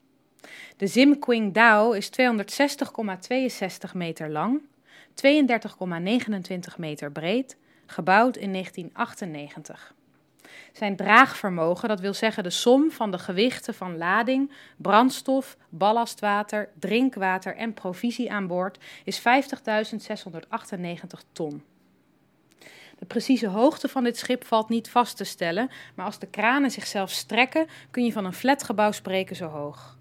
De 0.76 0.86
Zim 0.86 1.18
Qingdao 1.18 1.92
is 1.92 2.10
260,62 2.10 3.92
meter 3.94 4.30
lang, 4.30 4.60
32,29 5.14 6.76
meter 6.76 7.12
breed, 7.12 7.56
gebouwd 7.86 8.36
in 8.36 8.52
1998. 8.52 9.94
Zijn 10.74 10.96
draagvermogen, 10.96 11.88
dat 11.88 12.00
wil 12.00 12.14
zeggen 12.14 12.42
de 12.42 12.50
som 12.50 12.90
van 12.90 13.10
de 13.10 13.18
gewichten 13.18 13.74
van 13.74 13.96
lading, 13.96 14.52
brandstof, 14.76 15.56
ballastwater, 15.68 16.68
drinkwater 16.78 17.56
en 17.56 17.74
provisie 17.74 18.32
aan 18.32 18.46
boord, 18.46 18.78
is 19.04 19.18
50.698 19.18 19.24
ton. 21.32 21.62
De 22.98 23.06
precieze 23.06 23.46
hoogte 23.46 23.88
van 23.88 24.04
dit 24.04 24.18
schip 24.18 24.44
valt 24.44 24.68
niet 24.68 24.90
vast 24.90 25.16
te 25.16 25.24
stellen, 25.24 25.70
maar 25.94 26.06
als 26.06 26.18
de 26.18 26.26
kranen 26.26 26.70
zichzelf 26.70 27.10
strekken, 27.10 27.66
kun 27.90 28.04
je 28.04 28.12
van 28.12 28.24
een 28.24 28.32
flatgebouw 28.32 28.92
spreken 28.92 29.36
zo 29.36 29.46
hoog. 29.46 29.93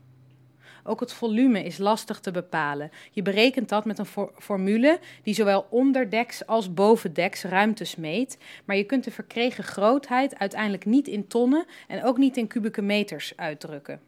Ook 0.83 0.99
het 0.99 1.13
volume 1.13 1.63
is 1.63 1.77
lastig 1.77 2.19
te 2.19 2.31
bepalen. 2.31 2.91
Je 3.11 3.21
berekent 3.21 3.69
dat 3.69 3.85
met 3.85 3.99
een 3.99 4.29
formule 4.37 4.99
die 5.23 5.33
zowel 5.33 5.67
onderdeks 5.69 6.45
als 6.45 6.73
bovendeks 6.73 7.43
ruimtes 7.43 7.95
meet, 7.95 8.37
maar 8.65 8.75
je 8.75 8.83
kunt 8.83 9.03
de 9.03 9.11
verkregen 9.11 9.63
grootheid 9.63 10.39
uiteindelijk 10.39 10.85
niet 10.85 11.07
in 11.07 11.27
tonnen 11.27 11.65
en 11.87 12.03
ook 12.03 12.17
niet 12.17 12.37
in 12.37 12.47
kubieke 12.47 12.81
meters 12.81 13.33
uitdrukken. 13.35 14.01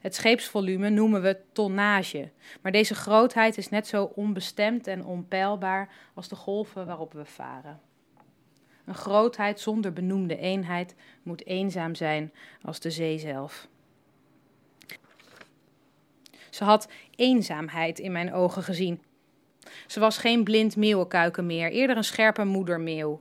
Het 0.00 0.14
scheepsvolume 0.14 0.88
noemen 0.88 1.22
we 1.22 1.40
tonnage, 1.52 2.30
maar 2.62 2.72
deze 2.72 2.94
grootheid 2.94 3.58
is 3.58 3.68
net 3.68 3.86
zo 3.86 4.12
onbestemd 4.14 4.86
en 4.86 5.04
onpeilbaar 5.04 5.88
als 6.14 6.28
de 6.28 6.36
golven 6.36 6.86
waarop 6.86 7.12
we 7.12 7.24
varen. 7.24 7.80
Een 8.84 8.94
grootheid 8.94 9.60
zonder 9.60 9.92
benoemde 9.92 10.36
eenheid 10.36 10.94
moet 11.22 11.46
eenzaam 11.46 11.94
zijn 11.94 12.32
als 12.62 12.80
de 12.80 12.90
zee 12.90 13.18
zelf. 13.18 13.68
Ze 16.50 16.64
had 16.64 16.88
eenzaamheid 17.16 17.98
in 17.98 18.12
mijn 18.12 18.32
ogen 18.32 18.62
gezien. 18.62 19.02
Ze 19.86 20.00
was 20.00 20.18
geen 20.18 20.44
blind 20.44 20.76
meeuwenkuiken 20.76 21.46
meer, 21.46 21.70
eerder 21.70 21.96
een 21.96 22.04
scherpe 22.04 22.44
moedermeeuw. 22.44 23.20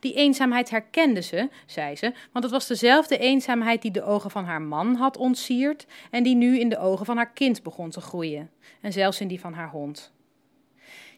Die 0.00 0.14
eenzaamheid 0.14 0.70
herkende 0.70 1.22
ze, 1.22 1.48
zei 1.66 1.96
ze, 1.96 2.12
want 2.32 2.44
het 2.44 2.52
was 2.52 2.66
dezelfde 2.66 3.18
eenzaamheid 3.18 3.82
die 3.82 3.90
de 3.90 4.04
ogen 4.04 4.30
van 4.30 4.44
haar 4.44 4.62
man 4.62 4.94
had 4.94 5.16
ontsierd 5.16 5.86
en 6.10 6.22
die 6.22 6.34
nu 6.34 6.58
in 6.58 6.68
de 6.68 6.78
ogen 6.78 7.06
van 7.06 7.16
haar 7.16 7.32
kind 7.32 7.62
begon 7.62 7.90
te 7.90 8.00
groeien, 8.00 8.50
en 8.80 8.92
zelfs 8.92 9.20
in 9.20 9.28
die 9.28 9.40
van 9.40 9.52
haar 9.52 9.70
hond. 9.70 10.12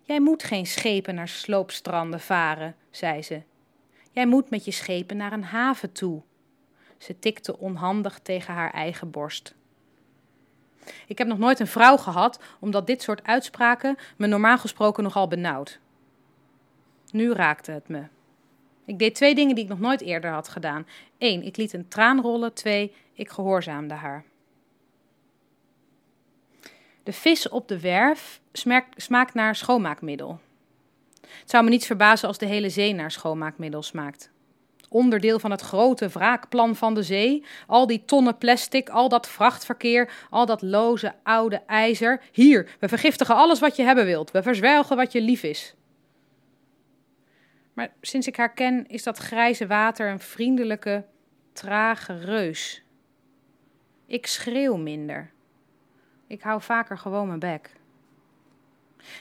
Jij 0.02 0.20
moet 0.20 0.42
geen 0.42 0.66
schepen 0.66 1.14
naar 1.14 1.28
sloopstranden 1.28 2.20
varen, 2.20 2.76
zei 2.90 3.22
ze. 3.22 3.42
Jij 4.10 4.26
moet 4.26 4.50
met 4.50 4.64
je 4.64 4.70
schepen 4.70 5.16
naar 5.16 5.32
een 5.32 5.44
haven 5.44 5.92
toe. 5.92 6.22
Ze 6.98 7.18
tikte 7.18 7.58
onhandig 7.58 8.18
tegen 8.18 8.54
haar 8.54 8.72
eigen 8.72 9.10
borst. 9.10 9.54
Ik 11.06 11.18
heb 11.18 11.26
nog 11.26 11.38
nooit 11.38 11.60
een 11.60 11.66
vrouw 11.66 11.96
gehad, 11.96 12.40
omdat 12.60 12.86
dit 12.86 13.02
soort 13.02 13.24
uitspraken 13.24 13.96
me 14.16 14.26
normaal 14.26 14.58
gesproken 14.58 15.02
nogal 15.02 15.28
benauwd. 15.28 15.80
Nu 17.10 17.32
raakte 17.32 17.70
het 17.70 17.88
me. 17.88 18.02
Ik 18.84 18.98
deed 18.98 19.14
twee 19.14 19.34
dingen 19.34 19.54
die 19.54 19.64
ik 19.64 19.70
nog 19.70 19.80
nooit 19.80 20.00
eerder 20.00 20.30
had 20.30 20.48
gedaan. 20.48 20.86
Eén, 21.18 21.42
ik 21.42 21.56
liet 21.56 21.72
een 21.72 21.88
traan 21.88 22.20
rollen. 22.20 22.52
Twee, 22.52 22.94
ik 23.12 23.30
gehoorzaamde 23.30 23.94
haar. 23.94 24.24
De 27.02 27.12
vis 27.12 27.48
op 27.48 27.68
de 27.68 27.80
werf 27.80 28.40
smaakt 28.96 29.34
naar 29.34 29.56
schoonmaakmiddel. 29.56 30.40
Het 31.20 31.50
zou 31.50 31.64
me 31.64 31.70
niets 31.70 31.86
verbazen 31.86 32.28
als 32.28 32.38
de 32.38 32.46
hele 32.46 32.70
zee 32.70 32.94
naar 32.94 33.10
schoonmaakmiddel 33.10 33.82
smaakt. 33.82 34.30
Onderdeel 34.92 35.38
van 35.38 35.50
het 35.50 35.60
grote 35.60 36.08
wraakplan 36.08 36.76
van 36.76 36.94
de 36.94 37.02
zee. 37.02 37.44
Al 37.66 37.86
die 37.86 38.04
tonnen 38.04 38.38
plastic, 38.38 38.88
al 38.88 39.08
dat 39.08 39.28
vrachtverkeer, 39.28 40.12
al 40.30 40.46
dat 40.46 40.62
loze 40.62 41.14
oude 41.22 41.62
ijzer. 41.66 42.22
Hier, 42.32 42.68
we 42.78 42.88
vergiftigen 42.88 43.34
alles 43.34 43.60
wat 43.60 43.76
je 43.76 43.82
hebben 43.82 44.04
wilt. 44.04 44.30
We 44.30 44.42
verzwelgen 44.42 44.96
wat 44.96 45.12
je 45.12 45.20
lief 45.20 45.42
is. 45.42 45.74
Maar 47.72 47.92
sinds 48.00 48.26
ik 48.26 48.36
haar 48.36 48.52
ken, 48.52 48.86
is 48.86 49.02
dat 49.02 49.18
grijze 49.18 49.66
water 49.66 50.10
een 50.10 50.20
vriendelijke, 50.20 51.04
trage 51.52 52.18
reus. 52.18 52.82
Ik 54.06 54.26
schreeuw 54.26 54.76
minder. 54.76 55.30
Ik 56.26 56.42
hou 56.42 56.62
vaker 56.62 56.98
gewoon 56.98 57.26
mijn 57.26 57.38
bek. 57.38 57.70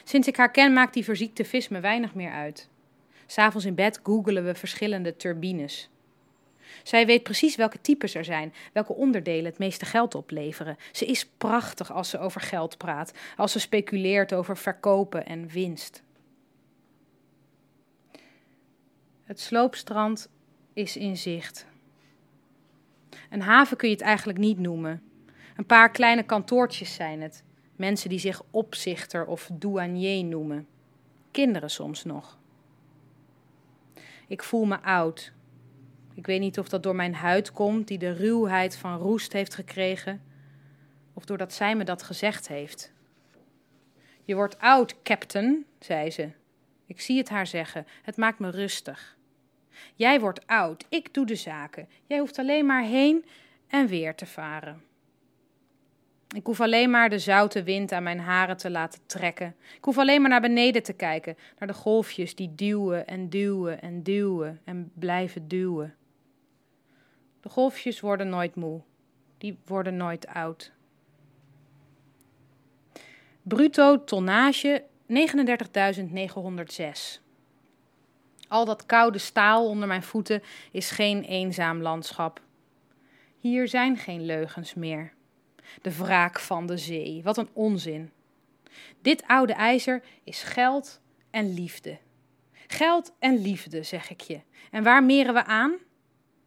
Sinds 0.04 0.28
ik 0.28 0.36
haar 0.36 0.50
ken, 0.50 0.72
maakt 0.72 0.94
die 0.94 1.04
verziekte 1.04 1.44
vis 1.44 1.68
me 1.68 1.80
weinig 1.80 2.14
meer 2.14 2.30
uit. 2.30 2.70
S'avonds 3.32 3.66
in 3.66 3.74
bed 3.74 4.00
googelen 4.02 4.44
we 4.44 4.54
verschillende 4.54 5.16
turbines. 5.16 5.88
Zij 6.82 7.06
weet 7.06 7.22
precies 7.22 7.56
welke 7.56 7.80
types 7.80 8.14
er 8.14 8.24
zijn, 8.24 8.54
welke 8.72 8.92
onderdelen 8.92 9.44
het 9.44 9.58
meeste 9.58 9.84
geld 9.84 10.14
opleveren. 10.14 10.76
Ze 10.90 11.06
is 11.06 11.26
prachtig 11.26 11.92
als 11.92 12.08
ze 12.08 12.18
over 12.18 12.40
geld 12.40 12.76
praat, 12.76 13.12
als 13.36 13.52
ze 13.52 13.60
speculeert 13.60 14.32
over 14.32 14.56
verkopen 14.56 15.26
en 15.26 15.48
winst. 15.48 16.02
Het 19.24 19.40
sloopstrand 19.40 20.28
is 20.72 20.96
in 20.96 21.16
zicht. 21.16 21.66
Een 23.30 23.42
haven 23.42 23.76
kun 23.76 23.88
je 23.88 23.94
het 23.94 24.04
eigenlijk 24.04 24.38
niet 24.38 24.58
noemen. 24.58 25.02
Een 25.56 25.66
paar 25.66 25.90
kleine 25.90 26.22
kantoortjes 26.22 26.94
zijn 26.94 27.20
het. 27.20 27.44
Mensen 27.76 28.08
die 28.08 28.18
zich 28.18 28.42
opzichter 28.50 29.26
of 29.26 29.50
douanier 29.52 30.24
noemen. 30.24 30.66
Kinderen 31.30 31.70
soms 31.70 32.04
nog. 32.04 32.40
Ik 34.32 34.42
voel 34.42 34.64
me 34.64 34.80
oud. 34.80 35.32
Ik 36.14 36.26
weet 36.26 36.40
niet 36.40 36.58
of 36.58 36.68
dat 36.68 36.82
door 36.82 36.94
mijn 36.94 37.14
huid 37.14 37.52
komt, 37.52 37.88
die 37.88 37.98
de 37.98 38.12
ruwheid 38.12 38.76
van 38.76 38.98
roest 38.98 39.32
heeft 39.32 39.54
gekregen, 39.54 40.22
of 41.12 41.24
doordat 41.24 41.52
zij 41.52 41.76
me 41.76 41.84
dat 41.84 42.02
gezegd 42.02 42.48
heeft. 42.48 42.92
Je 44.22 44.34
wordt 44.34 44.58
oud, 44.58 45.02
captain, 45.02 45.66
zei 45.78 46.10
ze. 46.10 46.30
Ik 46.86 47.00
zie 47.00 47.18
het 47.18 47.28
haar 47.28 47.46
zeggen. 47.46 47.86
Het 48.02 48.16
maakt 48.16 48.38
me 48.38 48.50
rustig. 48.50 49.16
Jij 49.94 50.20
wordt 50.20 50.46
oud, 50.46 50.86
ik 50.88 51.14
doe 51.14 51.26
de 51.26 51.36
zaken. 51.36 51.88
Jij 52.06 52.18
hoeft 52.18 52.38
alleen 52.38 52.66
maar 52.66 52.84
heen 52.84 53.24
en 53.68 53.86
weer 53.86 54.14
te 54.14 54.26
varen. 54.26 54.82
Ik 56.34 56.46
hoef 56.46 56.60
alleen 56.60 56.90
maar 56.90 57.10
de 57.10 57.18
zoute 57.18 57.62
wind 57.62 57.92
aan 57.92 58.02
mijn 58.02 58.20
haren 58.20 58.56
te 58.56 58.70
laten 58.70 59.00
trekken. 59.06 59.56
Ik 59.76 59.84
hoef 59.84 59.98
alleen 59.98 60.20
maar 60.20 60.30
naar 60.30 60.40
beneden 60.40 60.82
te 60.82 60.92
kijken, 60.92 61.36
naar 61.58 61.68
de 61.68 61.74
golfjes 61.74 62.34
die 62.34 62.54
duwen 62.54 63.06
en 63.06 63.28
duwen 63.28 63.82
en 63.82 64.02
duwen 64.02 64.60
en 64.64 64.90
blijven 64.94 65.48
duwen. 65.48 65.94
De 67.40 67.48
golfjes 67.48 68.00
worden 68.00 68.28
nooit 68.28 68.54
moe, 68.54 68.80
die 69.38 69.58
worden 69.64 69.96
nooit 69.96 70.26
oud. 70.26 70.72
Bruto 73.42 74.04
tonnage 74.04 74.84
39.906. 75.08 77.20
Al 78.48 78.64
dat 78.64 78.86
koude 78.86 79.18
staal 79.18 79.68
onder 79.68 79.88
mijn 79.88 80.02
voeten 80.02 80.42
is 80.70 80.90
geen 80.90 81.22
eenzaam 81.22 81.82
landschap. 81.82 82.40
Hier 83.38 83.68
zijn 83.68 83.96
geen 83.96 84.26
leugens 84.26 84.74
meer. 84.74 85.12
De 85.82 85.96
wraak 85.96 86.40
van 86.40 86.66
de 86.66 86.76
zee, 86.76 87.22
wat 87.22 87.36
een 87.36 87.48
onzin. 87.52 88.10
Dit 89.00 89.22
oude 89.26 89.52
ijzer 89.52 90.02
is 90.24 90.42
geld 90.42 91.00
en 91.30 91.54
liefde. 91.54 91.98
Geld 92.66 93.12
en 93.18 93.38
liefde, 93.38 93.82
zeg 93.82 94.10
ik 94.10 94.20
je. 94.20 94.40
En 94.70 94.82
waar 94.82 95.04
meren 95.04 95.34
we 95.34 95.44
aan? 95.44 95.72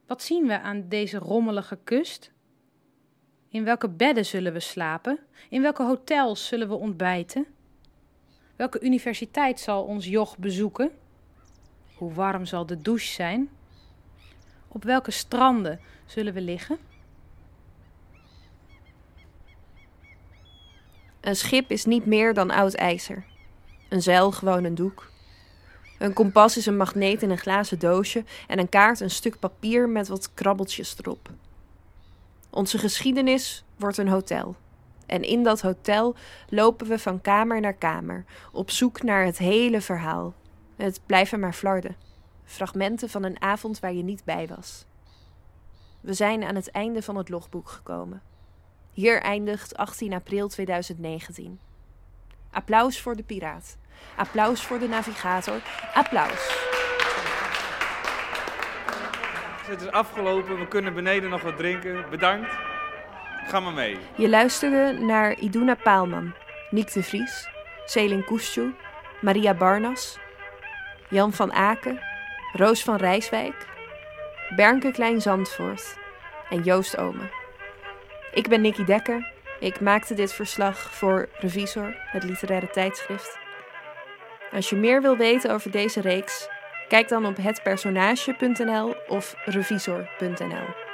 Wat 0.07 0.23
zien 0.23 0.47
we 0.47 0.59
aan 0.59 0.85
deze 0.87 1.17
rommelige 1.17 1.77
kust? 1.83 2.31
In 3.49 3.63
welke 3.63 3.89
bedden 3.89 4.25
zullen 4.25 4.53
we 4.53 4.59
slapen? 4.59 5.19
In 5.49 5.61
welke 5.61 5.83
hotels 5.83 6.47
zullen 6.47 6.67
we 6.67 6.73
ontbijten? 6.75 7.45
Welke 8.55 8.81
universiteit 8.81 9.59
zal 9.59 9.83
ons 9.83 10.05
joch 10.05 10.37
bezoeken? 10.37 10.91
Hoe 11.95 12.13
warm 12.13 12.45
zal 12.45 12.65
de 12.65 12.81
douche 12.81 13.13
zijn? 13.13 13.49
Op 14.67 14.83
welke 14.83 15.11
stranden 15.11 15.79
zullen 16.05 16.33
we 16.33 16.41
liggen? 16.41 16.77
Een 21.25 21.35
schip 21.35 21.71
is 21.71 21.85
niet 21.85 22.05
meer 22.05 22.33
dan 22.33 22.51
oud 22.51 22.73
ijzer. 22.73 23.25
Een 23.89 24.01
zeil 24.01 24.31
gewoon 24.31 24.63
een 24.63 24.75
doek. 24.75 25.11
Een 25.99 26.13
kompas 26.13 26.57
is 26.57 26.65
een 26.65 26.77
magneet 26.77 27.21
in 27.21 27.29
een 27.29 27.37
glazen 27.37 27.79
doosje 27.79 28.23
en 28.47 28.59
een 28.59 28.69
kaart 28.69 28.99
een 28.99 29.09
stuk 29.09 29.39
papier 29.39 29.89
met 29.89 30.07
wat 30.07 30.33
krabbeltjes 30.33 30.95
erop. 30.97 31.29
Onze 32.49 32.77
geschiedenis 32.77 33.63
wordt 33.75 33.97
een 33.97 34.07
hotel. 34.07 34.55
En 35.05 35.21
in 35.21 35.43
dat 35.43 35.61
hotel 35.61 36.15
lopen 36.49 36.87
we 36.87 36.99
van 36.99 37.21
kamer 37.21 37.59
naar 37.59 37.73
kamer, 37.73 38.25
op 38.51 38.71
zoek 38.71 39.03
naar 39.03 39.25
het 39.25 39.37
hele 39.37 39.81
verhaal. 39.81 40.33
Het 40.75 40.99
blijven 41.05 41.39
maar 41.39 41.53
flarden. 41.53 41.95
Fragmenten 42.43 43.09
van 43.09 43.23
een 43.23 43.41
avond 43.41 43.79
waar 43.79 43.93
je 43.93 44.03
niet 44.03 44.23
bij 44.23 44.47
was. 44.47 44.85
We 46.01 46.13
zijn 46.13 46.43
aan 46.43 46.55
het 46.55 46.71
einde 46.71 47.01
van 47.01 47.17
het 47.17 47.29
logboek 47.29 47.69
gekomen. 47.69 48.21
Hier 48.95 49.21
eindigt 49.21 49.77
18 49.77 50.13
april 50.13 50.47
2019. 50.47 51.59
Applaus 52.51 53.01
voor 53.01 53.15
de 53.15 53.23
piraat. 53.23 53.77
Applaus 54.15 54.63
voor 54.63 54.79
de 54.79 54.87
navigator. 54.87 55.61
Applaus. 55.93 56.63
Het 59.67 59.81
is 59.81 59.87
afgelopen, 59.87 60.59
we 60.59 60.67
kunnen 60.67 60.93
beneden 60.93 61.29
nog 61.29 61.41
wat 61.41 61.57
drinken. 61.57 62.09
Bedankt. 62.09 62.49
Ga 63.47 63.59
maar 63.59 63.73
mee. 63.73 63.97
Je 64.17 64.29
luisterde 64.29 64.99
naar 64.99 65.39
Iduna 65.39 65.75
Paalman, 65.75 66.33
Niek 66.69 66.93
de 66.93 67.03
Vries, 67.03 67.47
Selin 67.85 68.25
Koestjoe, 68.25 68.73
Maria 69.21 69.53
Barnas, 69.53 70.17
Jan 71.09 71.33
van 71.33 71.53
Aken, 71.53 71.99
Roos 72.53 72.83
van 72.83 72.95
Rijswijk, 72.95 73.67
Bernke 74.55 74.91
Klein 74.91 75.21
Zandvoort 75.21 75.97
en 76.49 76.63
Joost 76.63 76.97
Omen. 76.97 77.44
Ik 78.35 78.47
ben 78.47 78.61
Nicky 78.61 78.83
Dekker. 78.83 79.31
Ik 79.59 79.79
maakte 79.79 80.13
dit 80.13 80.33
verslag 80.33 80.93
voor 80.93 81.29
Revisor, 81.39 81.95
het 81.97 82.23
literaire 82.23 82.69
tijdschrift. 82.69 83.37
Als 84.51 84.69
je 84.69 84.75
meer 84.75 85.01
wil 85.01 85.17
weten 85.17 85.51
over 85.51 85.71
deze 85.71 86.01
reeks, 86.01 86.47
kijk 86.87 87.07
dan 87.07 87.25
op 87.25 87.37
hetpersonage.nl 87.37 88.95
of 89.07 89.35
revisor.nl. 89.45 90.84